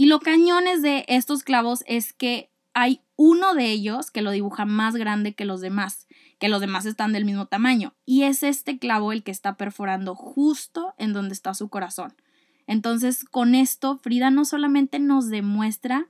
Y 0.00 0.06
lo 0.06 0.18
cañones 0.18 0.80
de 0.80 1.04
estos 1.08 1.42
clavos 1.42 1.84
es 1.86 2.14
que 2.14 2.48
hay 2.72 3.02
uno 3.16 3.52
de 3.52 3.66
ellos 3.66 4.10
que 4.10 4.22
lo 4.22 4.30
dibuja 4.30 4.64
más 4.64 4.96
grande 4.96 5.34
que 5.34 5.44
los 5.44 5.60
demás, 5.60 6.08
que 6.38 6.48
los 6.48 6.62
demás 6.62 6.86
están 6.86 7.12
del 7.12 7.26
mismo 7.26 7.44
tamaño, 7.48 7.92
y 8.06 8.22
es 8.22 8.42
este 8.42 8.78
clavo 8.78 9.12
el 9.12 9.22
que 9.22 9.30
está 9.30 9.58
perforando 9.58 10.14
justo 10.14 10.94
en 10.96 11.12
donde 11.12 11.34
está 11.34 11.52
su 11.52 11.68
corazón. 11.68 12.14
Entonces, 12.66 13.26
con 13.26 13.54
esto, 13.54 13.98
Frida 13.98 14.30
no 14.30 14.46
solamente 14.46 14.98
nos 15.00 15.28
demuestra 15.28 16.06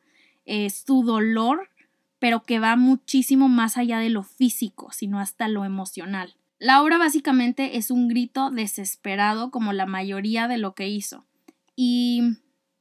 eh, 0.47 0.71
su 0.71 1.03
dolor, 1.03 1.69
pero 2.21 2.45
que 2.45 2.61
va 2.61 2.77
muchísimo 2.77 3.49
más 3.49 3.77
allá 3.77 3.99
de 3.99 4.11
lo 4.11 4.23
físico, 4.23 4.93
sino 4.93 5.19
hasta 5.19 5.49
lo 5.49 5.65
emocional. 5.65 6.37
La 6.61 6.81
obra 6.81 6.97
básicamente 6.97 7.77
es 7.77 7.91
un 7.91 8.07
grito 8.07 8.53
desesperado 8.53 9.51
como 9.51 9.73
la 9.73 9.87
mayoría 9.87 10.47
de 10.47 10.59
lo 10.59 10.77
que 10.77 10.89
hizo. 10.89 11.27
Y 11.75 12.37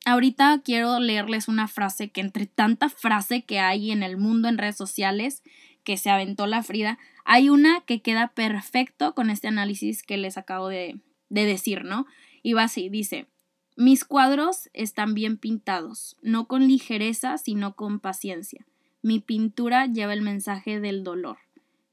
Ahorita 0.10 0.60
quiero 0.66 1.00
leerles 1.00 1.48
una 1.48 1.68
frase 1.68 2.10
que 2.10 2.22
entre 2.22 2.48
tanta 2.48 2.90
frase 2.90 3.44
que 3.44 3.60
hay 3.60 3.92
en 3.92 4.02
el 4.02 4.18
mundo 4.18 4.48
en 4.48 4.58
redes 4.58 4.76
sociales 4.76 5.44
que 5.84 5.98
se 5.98 6.10
aventó 6.10 6.48
la 6.48 6.64
Frida, 6.64 6.98
hay 7.26 7.50
una 7.50 7.82
que 7.82 8.02
queda 8.02 8.30
perfecto 8.30 9.14
con 9.14 9.30
este 9.30 9.50
análisis 9.50 10.02
que 10.02 10.18
les 10.18 10.36
acabo 10.40 10.68
de, 10.68 11.00
de 11.30 11.46
decir, 11.46 11.84
¿no? 11.84 12.08
Y 12.42 12.54
va 12.54 12.64
así, 12.64 12.90
dice, 12.90 13.28
mis 13.78 14.04
cuadros 14.04 14.72
están 14.74 15.14
bien 15.14 15.38
pintados, 15.38 16.18
no 16.24 16.48
con 16.48 16.68
ligereza, 16.68 17.38
sino 17.38 17.76
con 17.76 18.00
paciencia. 18.00 18.66
Mi 19.04 19.20
pintura 19.20 19.86
lleva 19.86 20.14
el 20.14 20.24
mensaje 20.24 20.80
del 20.80 21.04
dolor. 21.04 21.38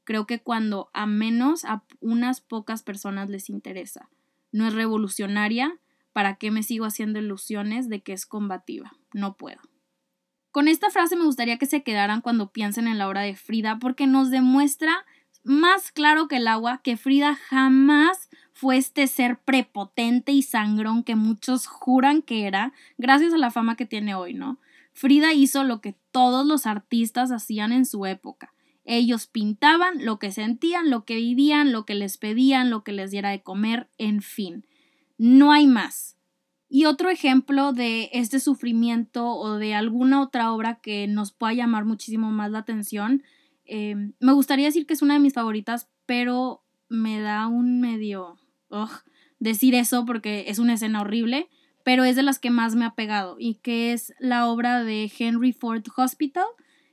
Creo 0.05 0.25
que 0.25 0.39
cuando 0.39 0.89
a 0.91 1.05
menos 1.05 1.65
a 1.65 1.83
unas 1.99 2.41
pocas 2.41 2.81
personas 2.81 3.29
les 3.29 3.47
interesa. 3.47 4.09
No 4.51 4.65
es 4.65 4.73
revolucionaria, 4.73 5.77
¿para 6.17 6.33
qué 6.33 6.49
me 6.49 6.63
sigo 6.63 6.85
haciendo 6.85 7.19
ilusiones 7.19 7.89
de 7.89 8.01
que 8.01 8.11
es 8.11 8.25
combativa? 8.25 8.91
No 9.13 9.37
puedo. 9.37 9.59
Con 10.49 10.67
esta 10.67 10.89
frase 10.89 11.15
me 11.15 11.25
gustaría 11.25 11.59
que 11.59 11.67
se 11.67 11.83
quedaran 11.83 12.21
cuando 12.21 12.51
piensen 12.51 12.87
en 12.87 12.97
la 12.97 13.07
obra 13.07 13.21
de 13.21 13.35
Frida 13.35 13.77
porque 13.79 14.07
nos 14.07 14.31
demuestra 14.31 15.05
más 15.43 15.91
claro 15.91 16.27
que 16.27 16.37
el 16.37 16.47
agua 16.47 16.81
que 16.83 16.97
Frida 16.97 17.35
jamás 17.35 18.31
fue 18.51 18.77
este 18.77 19.05
ser 19.05 19.37
prepotente 19.41 20.31
y 20.31 20.41
sangrón 20.41 21.03
que 21.03 21.15
muchos 21.15 21.67
juran 21.67 22.23
que 22.23 22.47
era, 22.47 22.73
gracias 22.97 23.31
a 23.35 23.37
la 23.37 23.51
fama 23.51 23.75
que 23.75 23.85
tiene 23.85 24.15
hoy, 24.15 24.33
¿no? 24.33 24.57
Frida 24.93 25.33
hizo 25.33 25.63
lo 25.63 25.81
que 25.81 25.99
todos 26.09 26.47
los 26.47 26.65
artistas 26.65 27.29
hacían 27.29 27.71
en 27.71 27.85
su 27.85 28.07
época. 28.07 28.55
Ellos 28.85 29.27
pintaban 29.27 30.03
lo 30.03 30.17
que 30.17 30.31
sentían, 30.31 30.89
lo 30.89 31.05
que 31.05 31.17
vivían, 31.17 31.71
lo 31.71 31.85
que 31.85 31.93
les 31.93 32.17
pedían, 32.17 32.71
lo 32.71 32.83
que 32.83 32.93
les 32.93 33.11
diera 33.11 33.29
de 33.29 33.43
comer, 33.43 33.87
en 33.99 34.23
fin. 34.23 34.65
No 35.17 35.51
hay 35.51 35.67
más. 35.67 36.17
Y 36.69 36.85
otro 36.85 37.09
ejemplo 37.09 37.71
de 37.71 38.09
este 38.13 38.39
sufrimiento 38.39 39.27
o 39.27 39.57
de 39.57 39.73
alguna 39.73 40.21
otra 40.21 40.51
obra 40.51 40.79
que 40.81 41.07
nos 41.07 41.31
pueda 41.31 41.53
llamar 41.53 41.85
muchísimo 41.85 42.31
más 42.31 42.51
la 42.51 42.59
atención, 42.59 43.23
eh, 43.65 43.95
me 44.19 44.33
gustaría 44.33 44.65
decir 44.65 44.85
que 44.85 44.93
es 44.93 45.01
una 45.01 45.13
de 45.13 45.19
mis 45.21 45.33
favoritas, 45.33 45.89
pero 46.05 46.63
me 46.89 47.19
da 47.19 47.47
un 47.47 47.79
medio 47.79 48.37
decir 49.39 49.75
eso 49.75 50.05
porque 50.05 50.45
es 50.47 50.59
una 50.59 50.73
escena 50.73 51.01
horrible, 51.01 51.47
pero 51.83 52.03
es 52.03 52.15
de 52.15 52.23
las 52.23 52.39
que 52.39 52.49
más 52.49 52.75
me 52.75 52.85
ha 52.85 52.95
pegado 52.95 53.37
y 53.39 53.55
que 53.55 53.93
es 53.93 54.13
la 54.19 54.47
obra 54.47 54.83
de 54.83 55.11
Henry 55.17 55.53
Ford 55.53 55.83
Hospital, 55.95 56.45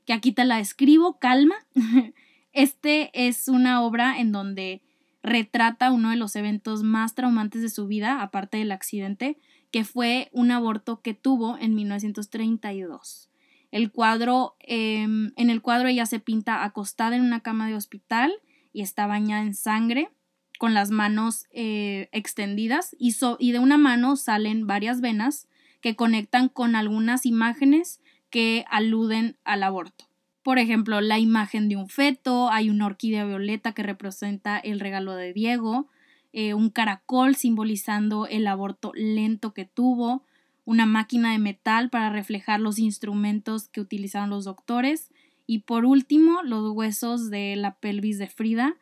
que 0.05 0.13
aquí 0.13 0.33
te 0.33 0.45
la 0.45 0.61
escribo, 0.61 1.19
calma. 1.19 1.57
Este 2.53 3.11
es 3.13 3.49
una 3.49 3.83
obra 3.83 4.21
en 4.21 4.31
donde 4.31 4.81
retrata 5.25 5.91
uno 5.91 6.11
de 6.11 6.17
los 6.17 6.37
eventos 6.37 6.83
más 6.83 7.15
traumantes 7.15 7.63
de 7.63 7.71
su 7.71 7.87
vida, 7.87 8.21
aparte 8.21 8.59
del 8.59 8.71
accidente, 8.71 9.39
que 9.73 9.83
fue 9.83 10.29
un 10.33 10.51
aborto 10.51 11.01
que 11.01 11.15
tuvo 11.15 11.57
en 11.59 11.75
1932. 11.75 13.31
El 13.73 13.91
cuadro, 13.91 14.55
em, 14.61 15.33
en 15.37 15.51
el 15.51 15.63
cuadro 15.63 15.89
ella 15.89 16.07
se 16.07 16.21
pinta 16.21 16.63
acostada 16.63 17.17
en 17.17 17.23
una 17.23 17.41
cama 17.41 17.67
de 17.67 17.75
hospital 17.75 18.33
y 18.73 18.83
está 18.83 19.07
bañada 19.07 19.43
en 19.43 19.55
sangre 19.55 20.11
con 20.59 20.75
las 20.75 20.91
manos 20.91 21.47
eh, 21.51 22.09
extendidas 22.13 22.95
y, 22.99 23.17
y 23.39 23.53
de 23.53 23.59
una 23.59 23.79
mano 23.79 24.17
salen 24.17 24.67
varias 24.67 25.01
venas 25.01 25.49
que 25.81 25.97
conectan 25.97 26.49
con 26.49 26.77
algunas 26.77 27.27
imágenes 27.27 28.01
que 28.31 28.65
aluden 28.71 29.39
al 29.43 29.63
aborto. 29.63 30.05
Por 30.45 30.59
ejemplo, 30.59 31.01
la 31.01 31.19
imagen 31.19 31.71
de 31.71 31.77
un 31.77 31.89
feto, 31.89 32.51
hay 32.51 32.69
una 32.69 32.85
orquídea 32.85 33.25
violeta 33.25 33.73
que 33.73 33.83
representa 33.83 34.59
el 34.59 34.79
regalo 34.79 35.15
de 35.17 35.33
Diego, 35.33 35.89
eh, 36.35 36.53
un 36.53 36.69
caracol 36.69 37.35
simbolizando 37.35 38.27
el 38.27 38.47
aborto 38.47 38.93
lento 38.95 39.55
que 39.55 39.65
tuvo, 39.65 40.23
una 40.67 40.85
máquina 40.85 41.33
de 41.33 41.39
metal 41.39 41.89
para 41.89 42.11
reflejar 42.11 42.61
los 42.61 42.79
instrumentos 42.79 43.69
que 43.69 43.81
utilizaron 43.81 44.29
los 44.29 44.45
doctores 44.45 45.11
y 45.47 45.61
por 45.61 45.87
último 45.87 46.43
los 46.43 46.73
huesos 46.73 47.31
de 47.31 47.57
la 47.57 47.77
pelvis 47.77 48.19
de 48.19 48.29
Frida 48.29 48.77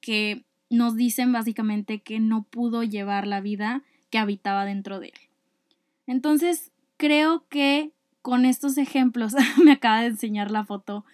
que 0.00 0.44
nos 0.70 0.94
dicen 0.94 1.32
básicamente 1.32 2.00
que 2.00 2.20
no 2.20 2.44
pudo 2.44 2.84
llevar 2.84 3.26
la 3.26 3.40
vida 3.40 3.82
que 4.10 4.18
habitaba 4.18 4.64
dentro 4.64 5.00
de 5.00 5.08
él. 5.08 5.20
Entonces, 6.06 6.70
creo 6.96 7.44
que 7.48 7.90
con 8.22 8.44
estos 8.44 8.78
ejemplos, 8.78 9.34
me 9.64 9.72
acaba 9.72 10.00
de 10.00 10.08
enseñar 10.08 10.50
la 10.50 10.64
foto 10.64 11.04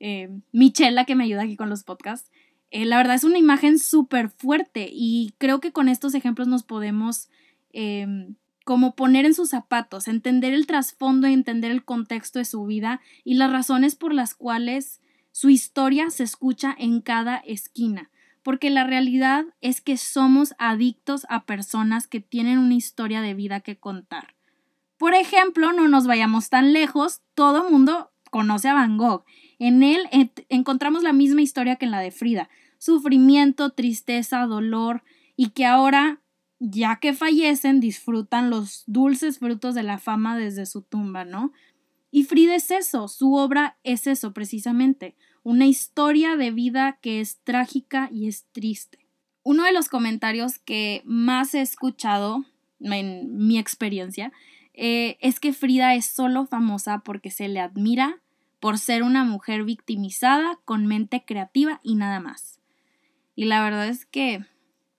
eh, 0.00 0.30
Michela 0.52 1.04
que 1.04 1.14
me 1.14 1.24
ayuda 1.24 1.42
aquí 1.42 1.56
con 1.56 1.68
los 1.68 1.84
podcasts. 1.84 2.30
Eh, 2.70 2.84
la 2.84 2.98
verdad 2.98 3.16
es 3.16 3.24
una 3.24 3.38
imagen 3.38 3.78
súper 3.78 4.28
fuerte 4.28 4.88
y 4.92 5.34
creo 5.38 5.60
que 5.60 5.72
con 5.72 5.88
estos 5.88 6.14
ejemplos 6.14 6.48
nos 6.48 6.62
podemos 6.62 7.30
em, 7.72 8.34
como 8.64 8.94
poner 8.94 9.24
en 9.24 9.32
sus 9.32 9.50
zapatos, 9.50 10.06
entender 10.06 10.52
el 10.52 10.66
trasfondo 10.66 11.26
y 11.28 11.32
entender 11.32 11.70
el 11.70 11.84
contexto 11.84 12.38
de 12.38 12.44
su 12.44 12.66
vida 12.66 13.00
y 13.24 13.34
las 13.34 13.50
razones 13.50 13.96
por 13.96 14.12
las 14.12 14.34
cuales 14.34 15.00
su 15.32 15.48
historia 15.48 16.10
se 16.10 16.24
escucha 16.24 16.74
en 16.78 17.00
cada 17.00 17.38
esquina 17.38 18.10
porque 18.48 18.70
la 18.70 18.84
realidad 18.84 19.44
es 19.60 19.82
que 19.82 19.98
somos 19.98 20.54
adictos 20.58 21.26
a 21.28 21.44
personas 21.44 22.06
que 22.06 22.20
tienen 22.20 22.56
una 22.56 22.76
historia 22.76 23.20
de 23.20 23.34
vida 23.34 23.60
que 23.60 23.76
contar. 23.76 24.37
Por 24.98 25.14
ejemplo, 25.14 25.72
no 25.72 25.88
nos 25.88 26.06
vayamos 26.06 26.50
tan 26.50 26.72
lejos, 26.72 27.22
todo 27.34 27.70
mundo 27.70 28.10
conoce 28.30 28.68
a 28.68 28.74
Van 28.74 28.98
Gogh. 28.98 29.24
En 29.58 29.82
él 29.82 30.08
encontramos 30.48 31.02
la 31.02 31.12
misma 31.12 31.40
historia 31.40 31.76
que 31.76 31.84
en 31.84 31.92
la 31.92 32.00
de 32.00 32.10
Frida, 32.10 32.50
sufrimiento, 32.78 33.70
tristeza, 33.70 34.46
dolor, 34.46 35.02
y 35.36 35.50
que 35.50 35.64
ahora, 35.64 36.20
ya 36.58 36.96
que 36.96 37.14
fallecen, 37.14 37.78
disfrutan 37.78 38.50
los 38.50 38.82
dulces 38.86 39.38
frutos 39.38 39.76
de 39.76 39.84
la 39.84 39.98
fama 39.98 40.36
desde 40.36 40.66
su 40.66 40.82
tumba, 40.82 41.24
¿no? 41.24 41.52
Y 42.10 42.24
Frida 42.24 42.56
es 42.56 42.70
eso, 42.72 43.06
su 43.06 43.34
obra 43.34 43.78
es 43.84 44.08
eso 44.08 44.32
precisamente, 44.32 45.14
una 45.44 45.66
historia 45.66 46.36
de 46.36 46.50
vida 46.50 46.98
que 47.00 47.20
es 47.20 47.38
trágica 47.44 48.08
y 48.12 48.26
es 48.26 48.46
triste. 48.50 49.06
Uno 49.44 49.62
de 49.62 49.72
los 49.72 49.88
comentarios 49.88 50.58
que 50.58 51.02
más 51.04 51.54
he 51.54 51.60
escuchado 51.60 52.44
en 52.80 53.46
mi 53.46 53.58
experiencia 53.58 54.32
eh, 54.80 55.18
es 55.20 55.40
que 55.40 55.52
Frida 55.52 55.96
es 55.96 56.06
solo 56.06 56.46
famosa 56.46 57.00
porque 57.00 57.32
se 57.32 57.48
le 57.48 57.58
admira 57.58 58.20
por 58.60 58.78
ser 58.78 59.02
una 59.02 59.24
mujer 59.24 59.64
victimizada, 59.64 60.60
con 60.64 60.86
mente 60.86 61.24
creativa 61.26 61.80
y 61.82 61.96
nada 61.96 62.20
más. 62.20 62.60
Y 63.34 63.46
la 63.46 63.60
verdad 63.60 63.88
es 63.88 64.06
que, 64.06 64.44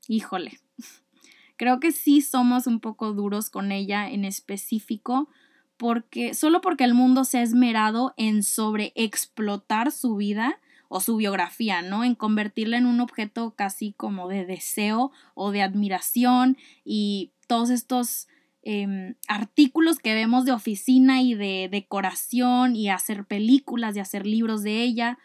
híjole, 0.10 0.60
creo 1.56 1.80
que 1.80 1.94
sí 1.94 2.22
somos 2.22 2.68
un 2.68 2.82
poco 2.82 3.14
duros 3.14 3.50
con 3.50 3.72
ella 3.72 4.10
en 4.10 4.26
específico 4.26 5.30
porque 5.78 6.34
solo 6.34 6.60
porque 6.60 6.84
el 6.84 6.94
mundo 6.94 7.24
se 7.24 7.38
ha 7.38 7.42
esmerado 7.42 8.14
en 8.18 8.44
sobreexplotar 8.44 9.94
su 9.94 10.18
vida 10.18 10.60
o 10.90 11.00
su 11.00 11.16
biografía, 11.16 11.82
¿no? 11.82 12.04
En 12.04 12.16
convertirla 12.16 12.78
en 12.78 12.86
un 12.86 13.00
objeto 13.00 13.54
casi 13.56 13.94
como 13.94 14.28
de 14.28 14.46
deseo 14.46 15.14
o 15.36 15.52
de 15.52 15.62
admiración 15.62 16.58
y 16.84 17.32
todos 17.48 17.70
estos 17.70 18.28
em, 18.64 19.16
artículos 19.28 20.00
que 20.00 20.14
vemos 20.14 20.46
de 20.46 20.52
oficina 20.52 21.22
y 21.22 21.36
de 21.36 21.70
decoración 21.72 22.76
y 22.76 22.90
hacer 22.90 23.26
películas 23.26 23.96
y 23.96 24.00
hacer 24.00 24.26
libros 24.26 24.64
de 24.64 24.82
ella. 24.84 25.18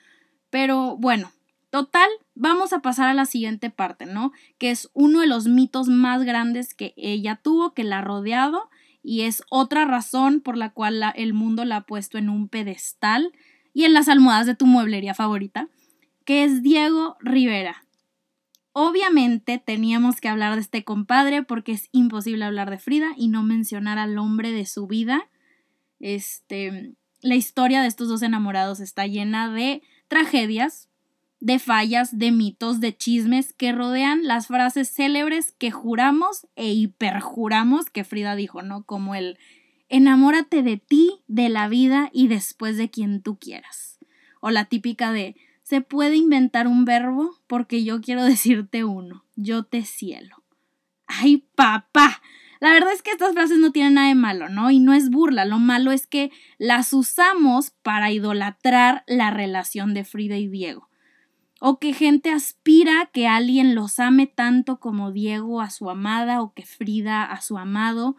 Pero 0.51 0.97
bueno, 0.97 1.33
total, 1.71 2.09
vamos 2.35 2.73
a 2.73 2.81
pasar 2.81 3.09
a 3.09 3.15
la 3.15 3.27
siguiente 3.27 3.71
parte, 3.71 4.07
¿no? 4.07 4.33
Que 4.59 4.71
es 4.71 4.91
uno 4.95 5.21
de 5.21 5.27
los 5.27 5.47
mitos 5.47 5.89
más 5.89 6.23
grandes 6.23 6.75
que 6.75 6.95
ella 6.97 7.41
tuvo, 7.43 7.75
que 7.75 7.85
la 7.85 7.99
ha 7.99 8.03
rodeado 8.03 8.71
y 9.03 9.23
es 9.23 9.43
otra 9.51 9.85
razón 9.85 10.41
por 10.41 10.57
la 10.57 10.73
cual 10.73 11.03
el 11.15 11.35
mundo 11.35 11.65
la 11.65 11.77
ha 11.77 11.87
puesto 11.87 12.17
en 12.17 12.31
un 12.31 12.49
pedestal 12.49 13.33
y 13.75 13.85
en 13.85 13.93
las 13.93 14.09
almohadas 14.09 14.47
de 14.47 14.55
tu 14.55 14.67
mueblería 14.67 15.15
favorita, 15.15 15.69
que 16.25 16.45
es 16.45 16.63
Diego 16.63 17.17
Rivera. 17.21 17.84
Obviamente 18.77 19.63
teníamos 19.65 20.21
que 20.21 20.29
hablar 20.29 20.57
de 20.57 20.61
este 20.61 20.83
compadre 20.83 21.45
porque 21.45 21.71
es 21.71 21.89
imposible 21.93 22.45
hablar 22.45 22.71
de 22.71 22.81
Frida 22.81 23.13
y 23.17 23.29
no 23.29 23.45
mencionar 23.45 23.99
al 23.99 24.19
hombre 24.19 24.51
de 24.51 24.67
su 24.67 24.89
vida. 24.89 25.29
Este, 26.01 26.93
la 27.21 27.37
historia 27.37 27.83
de 27.83 27.87
estos 27.87 28.09
dos 28.09 28.23
enamorados 28.23 28.81
está 28.81 29.07
llena 29.07 29.49
de 29.49 29.83
tragedias, 30.09 30.89
de 31.39 31.61
fallas, 31.61 32.19
de 32.19 32.33
mitos, 32.33 32.81
de 32.81 32.97
chismes 32.97 33.53
que 33.53 33.71
rodean 33.71 34.27
las 34.27 34.49
frases 34.49 34.93
célebres 34.93 35.53
que 35.53 35.71
juramos 35.71 36.49
e 36.57 36.73
hiperjuramos 36.73 37.91
que 37.91 38.03
Frida 38.03 38.35
dijo, 38.35 38.63
¿no? 38.63 38.83
Como 38.83 39.15
el 39.15 39.39
enamórate 39.89 40.65
de 40.65 40.79
ti, 40.79 41.21
de 41.29 41.49
la 41.49 41.69
vida 41.69 42.11
y 42.13 42.27
después 42.27 42.77
de 42.77 42.91
quien 42.91 43.23
tú 43.23 43.39
quieras. 43.39 44.01
O 44.41 44.51
la 44.51 44.65
típica 44.65 45.13
de 45.13 45.37
se 45.65 45.81
puede 45.81 46.15
inventar 46.15 46.69
un 46.69 46.85
verbo 46.85 47.37
porque 47.49 47.83
yo 47.83 48.01
quiero 48.01 48.23
decirte 48.25 48.85
uno, 48.85 49.25
yo 49.35 49.65
te 49.65 49.83
cielo. 49.83 50.45
¡Ay, 51.09 51.45
papá! 51.57 52.23
La 52.61 52.73
verdad 52.73 52.93
es 52.93 53.03
que 53.03 53.11
estas 53.11 53.33
frases 53.33 53.59
no 53.59 53.73
tienen 53.73 53.95
nada 53.95 54.09
de 54.09 54.15
malo, 54.15 54.49
¿no? 54.49 54.71
Y 54.71 54.79
no 54.79 54.95
es 54.95 55.11
burla, 55.11 55.45
lo 55.45 55.59
malo 55.59 55.91
es 55.91 56.07
que 56.07 56.31
las 56.57 56.93
usamos 56.93 57.73
para 57.83 58.13
idolatrar 58.13 59.03
la 59.09 59.33
relación 59.33 59.93
de 59.93 60.05
Frida 60.05 60.39
y 60.39 60.47
Diego 60.47 60.89
o 61.67 61.79
que 61.79 61.95
gente 61.95 62.31
aspira 62.31 63.09
que 63.11 63.27
alguien 63.27 63.75
los 63.75 63.99
ame 63.99 64.27
tanto 64.27 64.81
como 64.81 65.13
Diego 65.13 65.63
a 65.63 65.71
su 65.71 65.89
amada 65.89 66.43
o 66.43 66.53
que 66.53 66.67
Frida 66.67 67.25
a 67.25 67.41
su 67.41 67.57
amado. 67.57 68.17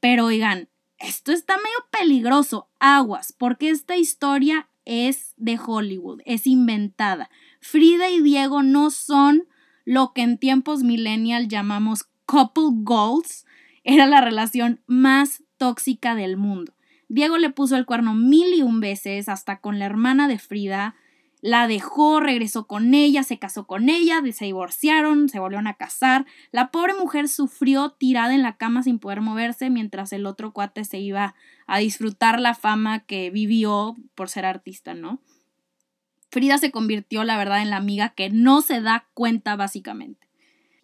Pero 0.00 0.24
oigan, 0.24 0.70
esto 0.96 1.32
está 1.32 1.58
medio 1.58 1.76
peligroso, 1.90 2.70
aguas, 2.80 3.34
porque 3.36 3.68
esta 3.68 3.96
historia 3.98 4.70
es 4.86 5.34
de 5.36 5.58
Hollywood, 5.62 6.22
es 6.24 6.46
inventada. 6.46 7.28
Frida 7.60 8.08
y 8.08 8.22
Diego 8.22 8.62
no 8.62 8.90
son 8.90 9.44
lo 9.84 10.12
que 10.14 10.22
en 10.22 10.38
tiempos 10.38 10.82
millennial 10.82 11.48
llamamos 11.48 12.08
couple 12.24 12.70
goals, 12.72 13.44
era 13.84 14.06
la 14.06 14.20
relación 14.20 14.80
más 14.86 15.44
tóxica 15.58 16.14
del 16.14 16.36
mundo. 16.36 16.74
Diego 17.08 17.38
le 17.38 17.50
puso 17.50 17.76
el 17.76 17.86
cuerno 17.86 18.14
mil 18.14 18.52
y 18.54 18.62
un 18.62 18.80
veces, 18.80 19.28
hasta 19.28 19.60
con 19.60 19.78
la 19.78 19.86
hermana 19.86 20.26
de 20.26 20.38
Frida, 20.38 20.96
la 21.46 21.68
dejó, 21.68 22.18
regresó 22.18 22.66
con 22.66 22.92
ella, 22.92 23.22
se 23.22 23.38
casó 23.38 23.68
con 23.68 23.88
ella, 23.88 24.20
se 24.32 24.46
divorciaron, 24.46 25.28
se 25.28 25.38
volvieron 25.38 25.68
a 25.68 25.74
casar. 25.74 26.26
La 26.50 26.72
pobre 26.72 26.92
mujer 26.94 27.28
sufrió 27.28 27.90
tirada 27.90 28.34
en 28.34 28.42
la 28.42 28.56
cama 28.56 28.82
sin 28.82 28.98
poder 28.98 29.20
moverse 29.20 29.70
mientras 29.70 30.12
el 30.12 30.26
otro 30.26 30.52
cuate 30.52 30.84
se 30.84 30.98
iba 30.98 31.36
a 31.68 31.78
disfrutar 31.78 32.40
la 32.40 32.54
fama 32.54 32.98
que 32.98 33.30
vivió 33.30 33.94
por 34.16 34.28
ser 34.28 34.44
artista, 34.44 34.94
¿no? 34.94 35.20
Frida 36.32 36.58
se 36.58 36.72
convirtió, 36.72 37.22
la 37.22 37.38
verdad, 37.38 37.62
en 37.62 37.70
la 37.70 37.76
amiga 37.76 38.08
que 38.08 38.28
no 38.28 38.60
se 38.60 38.80
da 38.80 39.06
cuenta 39.14 39.54
básicamente. 39.54 40.26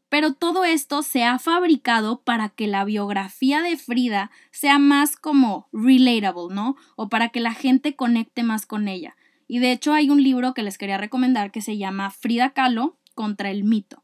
Pero 0.08 0.32
todo 0.32 0.62
esto 0.62 1.02
se 1.02 1.24
ha 1.24 1.40
fabricado 1.40 2.20
para 2.20 2.50
que 2.50 2.68
la 2.68 2.84
biografía 2.84 3.62
de 3.62 3.76
Frida 3.76 4.30
sea 4.52 4.78
más 4.78 5.16
como 5.16 5.68
relatable, 5.72 6.54
¿no? 6.54 6.76
O 6.94 7.08
para 7.08 7.30
que 7.30 7.40
la 7.40 7.52
gente 7.52 7.96
conecte 7.96 8.44
más 8.44 8.64
con 8.64 8.86
ella. 8.86 9.16
Y 9.46 9.58
de 9.58 9.72
hecho 9.72 9.92
hay 9.92 10.10
un 10.10 10.22
libro 10.22 10.54
que 10.54 10.62
les 10.62 10.78
quería 10.78 10.98
recomendar 10.98 11.50
que 11.50 11.60
se 11.60 11.78
llama 11.78 12.10
Frida 12.10 12.50
Kahlo 12.50 12.96
contra 13.14 13.50
el 13.50 13.64
mito, 13.64 14.02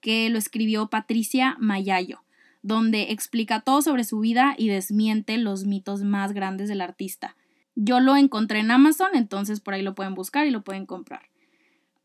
que 0.00 0.28
lo 0.30 0.38
escribió 0.38 0.88
Patricia 0.88 1.56
Mayayo, 1.58 2.22
donde 2.62 3.12
explica 3.12 3.60
todo 3.60 3.82
sobre 3.82 4.04
su 4.04 4.20
vida 4.20 4.54
y 4.58 4.68
desmiente 4.68 5.38
los 5.38 5.64
mitos 5.64 6.02
más 6.02 6.32
grandes 6.32 6.68
del 6.68 6.80
artista. 6.80 7.36
Yo 7.74 8.00
lo 8.00 8.16
encontré 8.16 8.58
en 8.60 8.70
Amazon, 8.70 9.10
entonces 9.14 9.60
por 9.60 9.74
ahí 9.74 9.82
lo 9.82 9.94
pueden 9.94 10.14
buscar 10.14 10.46
y 10.46 10.50
lo 10.50 10.62
pueden 10.62 10.86
comprar. 10.86 11.30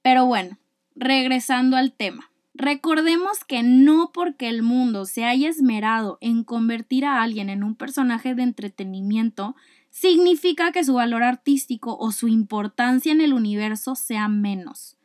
Pero 0.01 0.25
bueno, 0.25 0.57
regresando 0.95 1.77
al 1.77 1.91
tema. 1.91 2.31
Recordemos 2.53 3.43
que 3.43 3.63
no 3.63 4.11
porque 4.13 4.47
el 4.47 4.63
mundo 4.63 5.05
se 5.05 5.25
haya 5.25 5.49
esmerado 5.49 6.17
en 6.21 6.45
convertir 6.45 7.03
a 7.03 7.21
alguien 7.21 7.49
en 7.49 7.63
un 7.63 7.75
personaje 7.75 8.33
de 8.33 8.43
entretenimiento, 8.43 9.57
significa 9.95 10.73
que 10.73 10.83
su 10.83 10.95
valor 10.95 11.23
artístico 11.23 11.97
o 11.97 12.11
su 12.11 12.27
importancia 12.27 13.13
en 13.13 13.21
el 13.21 13.33
universo 13.33 13.95
sea 13.95 14.27
menos. 14.27 14.97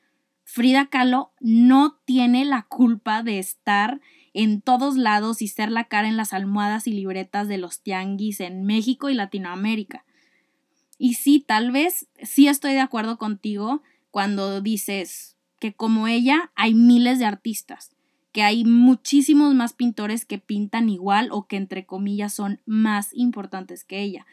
Frida 0.43 0.87
Kahlo 0.87 1.31
no 1.39 2.01
tiene 2.05 2.45
la 2.45 2.63
culpa 2.63 3.23
de 3.23 3.39
estar 3.39 4.01
en 4.35 4.61
todos 4.61 4.97
lados 4.97 5.43
y 5.43 5.47
ser 5.47 5.71
la 5.71 5.85
cara 5.85 6.09
en 6.09 6.17
las 6.17 6.33
almohadas 6.33 6.89
y 6.89 6.93
libretas 6.93 7.47
de 7.47 7.57
los 7.57 7.83
tianguis 7.83 8.41
en 8.41 8.65
México 8.65 9.09
y 9.09 9.15
Latinoamérica. 9.15 10.05
Y 10.99 11.15
sí, 11.15 11.39
tal 11.39 11.71
vez 11.71 12.09
sí 12.25 12.49
estoy 12.49 12.73
de 12.73 12.81
acuerdo 12.81 13.17
contigo 13.17 13.83
cuando 14.11 14.61
dices 14.61 15.37
que 15.61 15.73
como 15.73 16.09
ella 16.09 16.51
hay 16.57 16.75
miles 16.75 17.21
de 17.21 17.27
artistas, 17.27 17.93
que 18.33 18.43
hay 18.43 18.65
muchísimos 18.65 19.55
más 19.55 19.73
pintores 19.73 20.25
que 20.25 20.39
pintan 20.39 20.89
igual 20.89 21.29
o 21.31 21.47
que 21.47 21.57
entre 21.57 21.87
comillas 21.87 22.35
son 22.35 22.61
más 22.67 23.11
importantes 23.15 23.85
que 23.85 24.03
ella. 24.03 24.27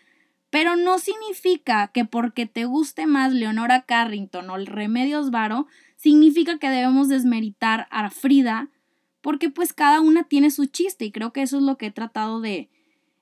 Pero 0.50 0.75
no 0.75 0.98
significa 1.00 1.89
que 1.89 2.06
porque 2.06 2.46
te 2.46 2.66
guste 2.66 3.06
más 3.06 3.34
Leonora 3.34 3.84
Carrington 3.84 4.50
o 4.50 4.56
el 4.56 4.66
Remedios 4.66 5.30
Varo, 5.30 5.68
significa 5.96 6.58
que 6.58 6.70
debemos 6.70 7.10
desmeritar 7.10 7.88
a 7.92 8.10
Frida, 8.10 8.70
porque 9.22 9.50
pues 9.50 9.74
cada 9.74 10.00
una 10.00 10.24
tiene 10.24 10.51
su 10.51 10.66
chiste 10.66 11.06
y 11.06 11.12
creo 11.12 11.34
que 11.34 11.42
eso 11.42 11.58
es 11.58 11.63
lo 11.63 11.77
que 11.77 11.88
he 11.88 11.92
tratado 11.92 12.39
de, 12.39 12.70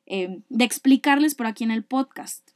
eh, 0.06 0.42
de 0.50 0.66
explicarles 0.66 1.34
por 1.34 1.48
aquí 1.48 1.64
en 1.64 1.72
el 1.72 1.84
podcast. 1.84 2.52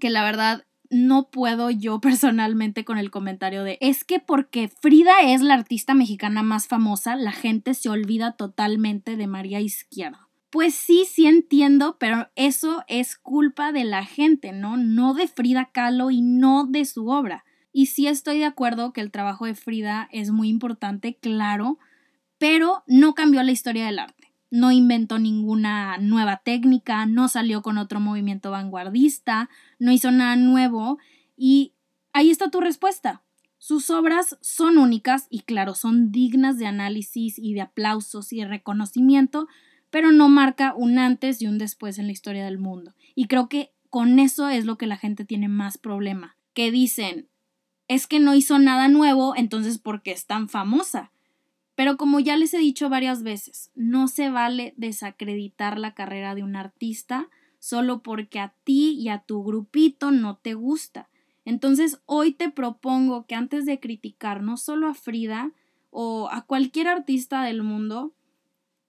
Que 0.00 0.10
la 0.10 0.24
verdad 0.24 0.66
no 0.90 1.30
puedo 1.30 1.70
yo 1.70 2.00
personalmente 2.00 2.84
con 2.84 2.98
el 2.98 3.10
comentario 3.10 3.62
de 3.62 3.78
es 3.80 4.04
que 4.04 4.18
porque 4.18 4.68
Frida 4.68 5.20
es 5.22 5.42
la 5.42 5.54
artista 5.54 5.94
mexicana 5.94 6.42
más 6.42 6.66
famosa, 6.66 7.16
la 7.16 7.32
gente 7.32 7.74
se 7.74 7.88
olvida 7.88 8.32
totalmente 8.32 9.16
de 9.16 9.26
María 9.26 9.60
Izquierdo. 9.60 10.25
Pues 10.56 10.74
sí, 10.74 11.04
sí 11.04 11.26
entiendo, 11.26 11.98
pero 12.00 12.30
eso 12.34 12.82
es 12.88 13.14
culpa 13.18 13.72
de 13.72 13.84
la 13.84 14.06
gente, 14.06 14.52
¿no? 14.52 14.78
No 14.78 15.12
de 15.12 15.28
Frida 15.28 15.68
Kahlo 15.70 16.10
y 16.10 16.22
no 16.22 16.64
de 16.64 16.86
su 16.86 17.08
obra. 17.08 17.44
Y 17.74 17.86
sí 17.86 18.06
estoy 18.06 18.38
de 18.38 18.46
acuerdo 18.46 18.94
que 18.94 19.02
el 19.02 19.10
trabajo 19.10 19.44
de 19.44 19.54
Frida 19.54 20.08
es 20.12 20.30
muy 20.30 20.48
importante, 20.48 21.18
claro, 21.20 21.78
pero 22.38 22.84
no 22.86 23.12
cambió 23.12 23.42
la 23.42 23.52
historia 23.52 23.84
del 23.84 23.98
arte. 23.98 24.32
No 24.50 24.72
inventó 24.72 25.18
ninguna 25.18 25.98
nueva 25.98 26.38
técnica, 26.38 27.04
no 27.04 27.28
salió 27.28 27.60
con 27.60 27.76
otro 27.76 28.00
movimiento 28.00 28.50
vanguardista, 28.50 29.50
no 29.78 29.92
hizo 29.92 30.10
nada 30.10 30.36
nuevo 30.36 30.96
y 31.36 31.74
ahí 32.14 32.30
está 32.30 32.48
tu 32.50 32.62
respuesta. 32.62 33.22
Sus 33.58 33.90
obras 33.90 34.38
son 34.40 34.78
únicas 34.78 35.26
y 35.28 35.40
claro, 35.40 35.74
son 35.74 36.12
dignas 36.12 36.56
de 36.56 36.64
análisis 36.64 37.38
y 37.38 37.52
de 37.52 37.60
aplausos 37.60 38.32
y 38.32 38.38
de 38.38 38.48
reconocimiento, 38.48 39.48
pero 39.90 40.12
no 40.12 40.28
marca 40.28 40.74
un 40.74 40.98
antes 40.98 41.40
y 41.40 41.46
un 41.46 41.58
después 41.58 41.98
en 41.98 42.06
la 42.06 42.12
historia 42.12 42.44
del 42.44 42.58
mundo. 42.58 42.94
Y 43.14 43.26
creo 43.26 43.48
que 43.48 43.72
con 43.90 44.18
eso 44.18 44.48
es 44.48 44.64
lo 44.64 44.76
que 44.78 44.86
la 44.86 44.96
gente 44.96 45.24
tiene 45.24 45.48
más 45.48 45.78
problema, 45.78 46.36
que 46.54 46.70
dicen, 46.70 47.28
es 47.88 48.06
que 48.06 48.20
no 48.20 48.34
hizo 48.34 48.58
nada 48.58 48.88
nuevo, 48.88 49.34
entonces 49.36 49.78
¿por 49.78 50.02
qué 50.02 50.12
es 50.12 50.26
tan 50.26 50.48
famosa? 50.48 51.12
Pero 51.76 51.96
como 51.96 52.20
ya 52.20 52.36
les 52.36 52.54
he 52.54 52.58
dicho 52.58 52.88
varias 52.88 53.22
veces, 53.22 53.70
no 53.74 54.08
se 54.08 54.30
vale 54.30 54.74
desacreditar 54.76 55.78
la 55.78 55.94
carrera 55.94 56.34
de 56.34 56.42
un 56.42 56.56
artista 56.56 57.28
solo 57.58 58.02
porque 58.02 58.40
a 58.40 58.54
ti 58.64 58.92
y 58.98 59.08
a 59.08 59.18
tu 59.18 59.44
grupito 59.44 60.10
no 60.10 60.36
te 60.36 60.54
gusta. 60.54 61.08
Entonces 61.44 62.00
hoy 62.06 62.32
te 62.32 62.50
propongo 62.50 63.26
que 63.26 63.34
antes 63.34 63.66
de 63.66 63.78
criticar 63.78 64.42
no 64.42 64.56
solo 64.56 64.88
a 64.88 64.94
Frida 64.94 65.52
o 65.90 66.28
a 66.30 66.42
cualquier 66.42 66.88
artista 66.88 67.42
del 67.42 67.62
mundo, 67.62 68.12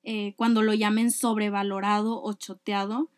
eh, 0.09 0.35
cuando 0.37 0.61
lo 0.61 0.73
llamen 0.73 1.11
sobrevalorado 1.11 2.23
o 2.23 2.31
choteado, 2.31 3.09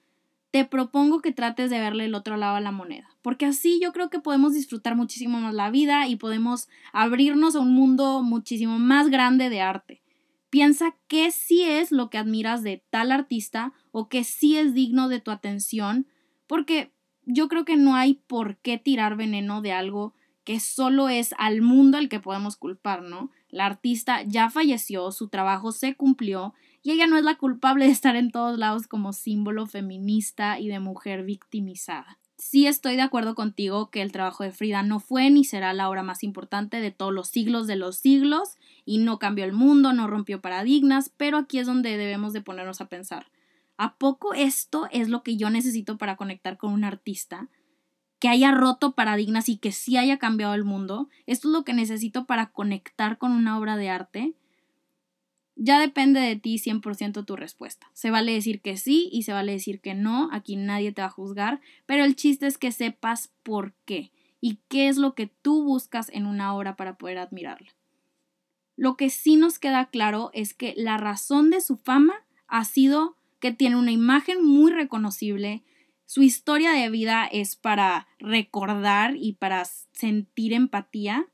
te 0.50 0.66
propongo 0.66 1.22
que 1.22 1.32
trates 1.32 1.70
de 1.70 1.80
verle 1.80 2.06
el 2.06 2.16
otro 2.16 2.36
lado 2.36 2.56
a 2.56 2.62
la 2.62 2.72
moneda, 2.72 3.08
porque 3.22 3.46
así 3.46 3.80
yo 3.80 3.94
creo 3.94 4.10
que 4.10 4.18
podemos 4.18 4.56
disfrutar 4.56 4.96
muchísimo 4.96 5.40
más 5.40 5.54
la 5.54 5.70
vida 5.70 6.08
y 6.08 6.16
podemos 6.16 6.68
abrirnos 6.92 7.56
a 7.56 7.60
un 7.60 7.76
mundo 7.76 8.24
muchísimo 8.24 8.80
más 8.80 9.10
grande 9.12 9.52
de 9.52 9.62
arte. 9.62 10.02
Piensa 10.50 10.96
qué 11.08 11.30
sí 11.30 11.62
es 11.62 11.92
lo 11.92 12.10
que 12.10 12.18
admiras 12.18 12.64
de 12.64 12.84
tal 12.90 13.12
artista 13.12 13.72
o 13.92 14.10
que 14.10 14.24
sí 14.24 14.58
es 14.58 14.74
digno 14.74 15.10
de 15.10 15.20
tu 15.20 15.30
atención, 15.30 16.08
porque 16.48 16.92
yo 17.28 17.50
creo 17.50 17.66
que 17.66 17.78
no 17.78 17.94
hay 17.94 18.16
por 18.16 18.58
qué 18.58 18.80
tirar 18.80 19.16
veneno 19.16 19.62
de 19.62 19.74
algo 19.74 20.16
que 20.44 20.60
solo 20.60 21.08
es 21.08 21.36
al 21.38 21.62
mundo 21.62 22.00
el 22.00 22.10
que 22.10 22.20
podemos 22.20 22.58
culpar, 22.58 23.04
¿no? 23.04 23.30
La 23.50 23.66
artista 23.66 24.22
ya 24.24 24.50
falleció, 24.50 25.12
su 25.12 25.28
trabajo 25.28 25.72
se 25.72 25.96
cumplió 25.96 26.54
y 26.84 26.92
ella 26.92 27.08
no 27.08 27.18
es 27.18 27.24
la 27.24 27.36
culpable 27.36 27.86
de 27.86 27.92
estar 27.92 28.16
en 28.16 28.32
todos 28.32 28.58
lados 28.58 28.88
como 28.88 29.14
símbolo 29.14 29.66
feminista 29.66 30.60
y 30.60 30.68
de 30.68 30.80
mujer 30.80 31.24
victimizada. 31.24 32.20
Sí 32.38 32.68
estoy 32.68 32.96
de 32.96 33.02
acuerdo 33.02 33.36
contigo 33.36 33.90
que 33.90 34.02
el 34.02 34.14
trabajo 34.14 34.46
de 34.46 34.52
Frida 34.52 34.82
no 34.82 35.02
fue 35.02 35.30
ni 35.30 35.44
será 35.44 35.74
la 35.74 35.90
obra 35.90 36.04
más 36.04 36.24
importante 36.24 36.80
de 36.80 36.92
todos 36.92 37.14
los 37.14 37.28
siglos 37.28 37.68
de 37.68 37.76
los 37.76 37.98
siglos 37.98 38.56
y 38.86 39.00
no 39.00 39.20
cambió 39.20 39.44
el 39.44 39.52
mundo, 39.52 39.92
no 39.92 40.08
rompió 40.08 40.40
paradigmas, 40.40 41.12
pero 41.18 41.38
aquí 41.38 41.60
es 41.60 41.68
donde 41.68 41.98
debemos 41.98 42.32
de 42.32 42.42
ponernos 42.42 42.80
a 42.80 42.88
pensar. 42.88 43.26
¿A 43.78 43.96
poco 43.96 44.34
esto 44.34 44.88
es 44.92 45.10
lo 45.10 45.22
que 45.22 45.36
yo 45.36 45.50
necesito 45.50 45.98
para 45.98 46.16
conectar 46.16 46.58
con 46.58 46.72
un 46.72 46.86
artista? 46.86 47.50
Que 48.20 48.30
haya 48.30 48.52
roto 48.52 48.92
paradigmas 48.92 49.50
y 49.50 49.58
que 49.58 49.72
sí 49.72 49.98
haya 49.98 50.18
cambiado 50.18 50.54
el 50.54 50.66
mundo. 50.66 51.10
¿Esto 51.26 51.48
es 51.48 51.54
lo 51.54 51.64
que 51.64 51.74
necesito 51.74 52.26
para 52.26 52.48
conectar 52.52 53.18
con 53.18 53.32
una 53.32 53.58
obra 53.58 53.78
de 53.78 53.90
arte? 53.90 54.34
Ya 55.62 55.80
depende 55.80 56.22
de 56.22 56.38
ti 56.38 56.58
100% 56.58 57.26
tu 57.26 57.36
respuesta. 57.36 57.90
Se 57.94 58.12
vale 58.12 58.32
decir 58.32 58.62
que 58.62 58.78
sí 58.78 59.10
y 59.12 59.24
se 59.24 59.34
vale 59.34 59.52
decir 59.52 59.82
que 59.82 59.94
no, 59.94 60.30
aquí 60.32 60.56
nadie 60.56 60.94
te 60.94 61.02
va 61.02 61.08
a 61.08 61.12
juzgar, 61.12 61.60
pero 61.86 62.06
el 62.06 62.16
chiste 62.16 62.48
es 62.48 62.58
que 62.58 62.72
sepas 62.72 63.30
por 63.44 63.74
qué 63.84 64.12
y 64.40 64.60
qué 64.70 64.88
es 64.88 64.98
lo 64.98 65.16
que 65.16 65.28
tú 65.28 65.64
buscas 65.64 66.10
en 66.14 66.26
una 66.26 66.56
obra 66.56 66.78
para 66.78 66.98
poder 66.98 67.18
admirarla. 67.18 67.76
Lo 68.78 68.96
que 68.96 69.10
sí 69.10 69.36
nos 69.36 69.60
queda 69.60 69.90
claro 69.90 70.32
es 70.34 70.54
que 70.54 70.74
la 70.78 70.98
razón 70.98 71.50
de 71.50 71.60
su 71.60 71.76
fama 71.76 72.14
ha 72.48 72.64
sido 72.64 73.18
que 73.42 73.52
tiene 73.52 73.76
una 73.76 73.92
imagen 73.92 74.42
muy 74.42 74.72
reconocible, 74.72 75.64
su 76.10 76.24
historia 76.24 76.72
de 76.72 76.90
vida 76.90 77.30
es 77.32 77.56
para 77.56 78.08
recordar 78.18 79.16
y 79.16 79.34
para 79.34 79.64
sentir 79.66 80.54
empatía, 80.54 81.28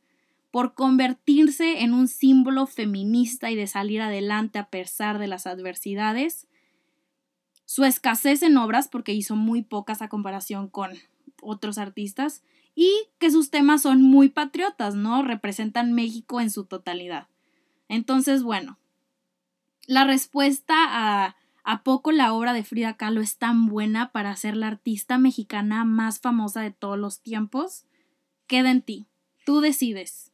por 0.52 0.74
convertirse 0.74 1.82
en 1.84 1.94
un 1.94 2.10
símbolo 2.10 2.68
feminista 2.68 3.50
y 3.50 3.56
de 3.56 3.68
salir 3.68 4.02
adelante 4.02 4.60
a 4.60 4.70
pesar 4.70 5.18
de 5.18 5.28
las 5.28 5.48
adversidades, 5.48 6.50
su 7.64 7.86
escasez 7.86 8.44
en 8.44 8.58
obras, 8.58 8.90
porque 8.90 9.14
hizo 9.14 9.38
muy 9.38 9.62
pocas 9.62 10.02
a 10.02 10.10
comparación 10.10 10.68
con 10.68 10.92
otros 11.42 11.78
artistas, 11.78 12.44
y 12.76 12.92
que 13.18 13.32
sus 13.32 13.52
temas 13.52 13.82
son 13.82 14.02
muy 14.02 14.28
patriotas, 14.28 14.94
¿no? 14.94 15.24
Representan 15.24 15.94
México 15.94 16.42
en 16.42 16.52
su 16.52 16.66
totalidad. 16.66 17.30
Entonces, 17.88 18.44
bueno, 18.44 18.78
la 19.88 20.04
respuesta 20.04 20.76
a 20.76 21.38
¿A 21.68 21.82
poco 21.82 22.12
la 22.12 22.32
obra 22.32 22.54
de 22.54 22.64
Frida 22.64 22.96
Kahlo 22.96 23.22
es 23.22 23.38
tan 23.38 23.66
buena 23.66 24.12
para 24.12 24.36
ser 24.36 24.56
la 24.56 24.68
artista 24.68 25.18
mexicana 25.18 25.84
más 25.84 26.20
famosa 26.20 26.62
de 26.62 26.70
todos 26.70 27.00
los 27.00 27.22
tiempos? 27.22 27.86
Queda 28.46 28.70
en 28.70 28.84
ti. 28.84 29.08
Tú 29.48 29.62
decides 29.62 30.32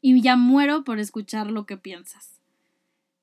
y 0.00 0.18
ya 0.22 0.36
muero 0.36 0.82
por 0.82 0.98
escuchar 0.98 1.50
lo 1.50 1.66
que 1.66 1.76
piensas. 1.76 2.40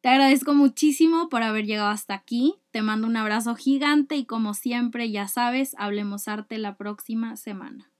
Te 0.01 0.09
agradezco 0.09 0.53
muchísimo 0.53 1.29
por 1.29 1.41
haber 1.41 1.65
llegado 1.65 1.89
hasta 1.89 2.13
aquí. 2.13 2.55
Te 2.69 2.83
mando 2.83 3.07
un 3.07 3.17
abrazo 3.17 3.55
gigante 3.55 4.17
y 4.17 4.25
como 4.25 4.53
siempre, 4.53 5.09
ya 5.09 5.27
sabes, 5.27 5.75
hablemos 5.79 6.27
arte 6.27 6.59
la 6.59 6.75
próxima 6.75 7.37
semana. 7.37 7.90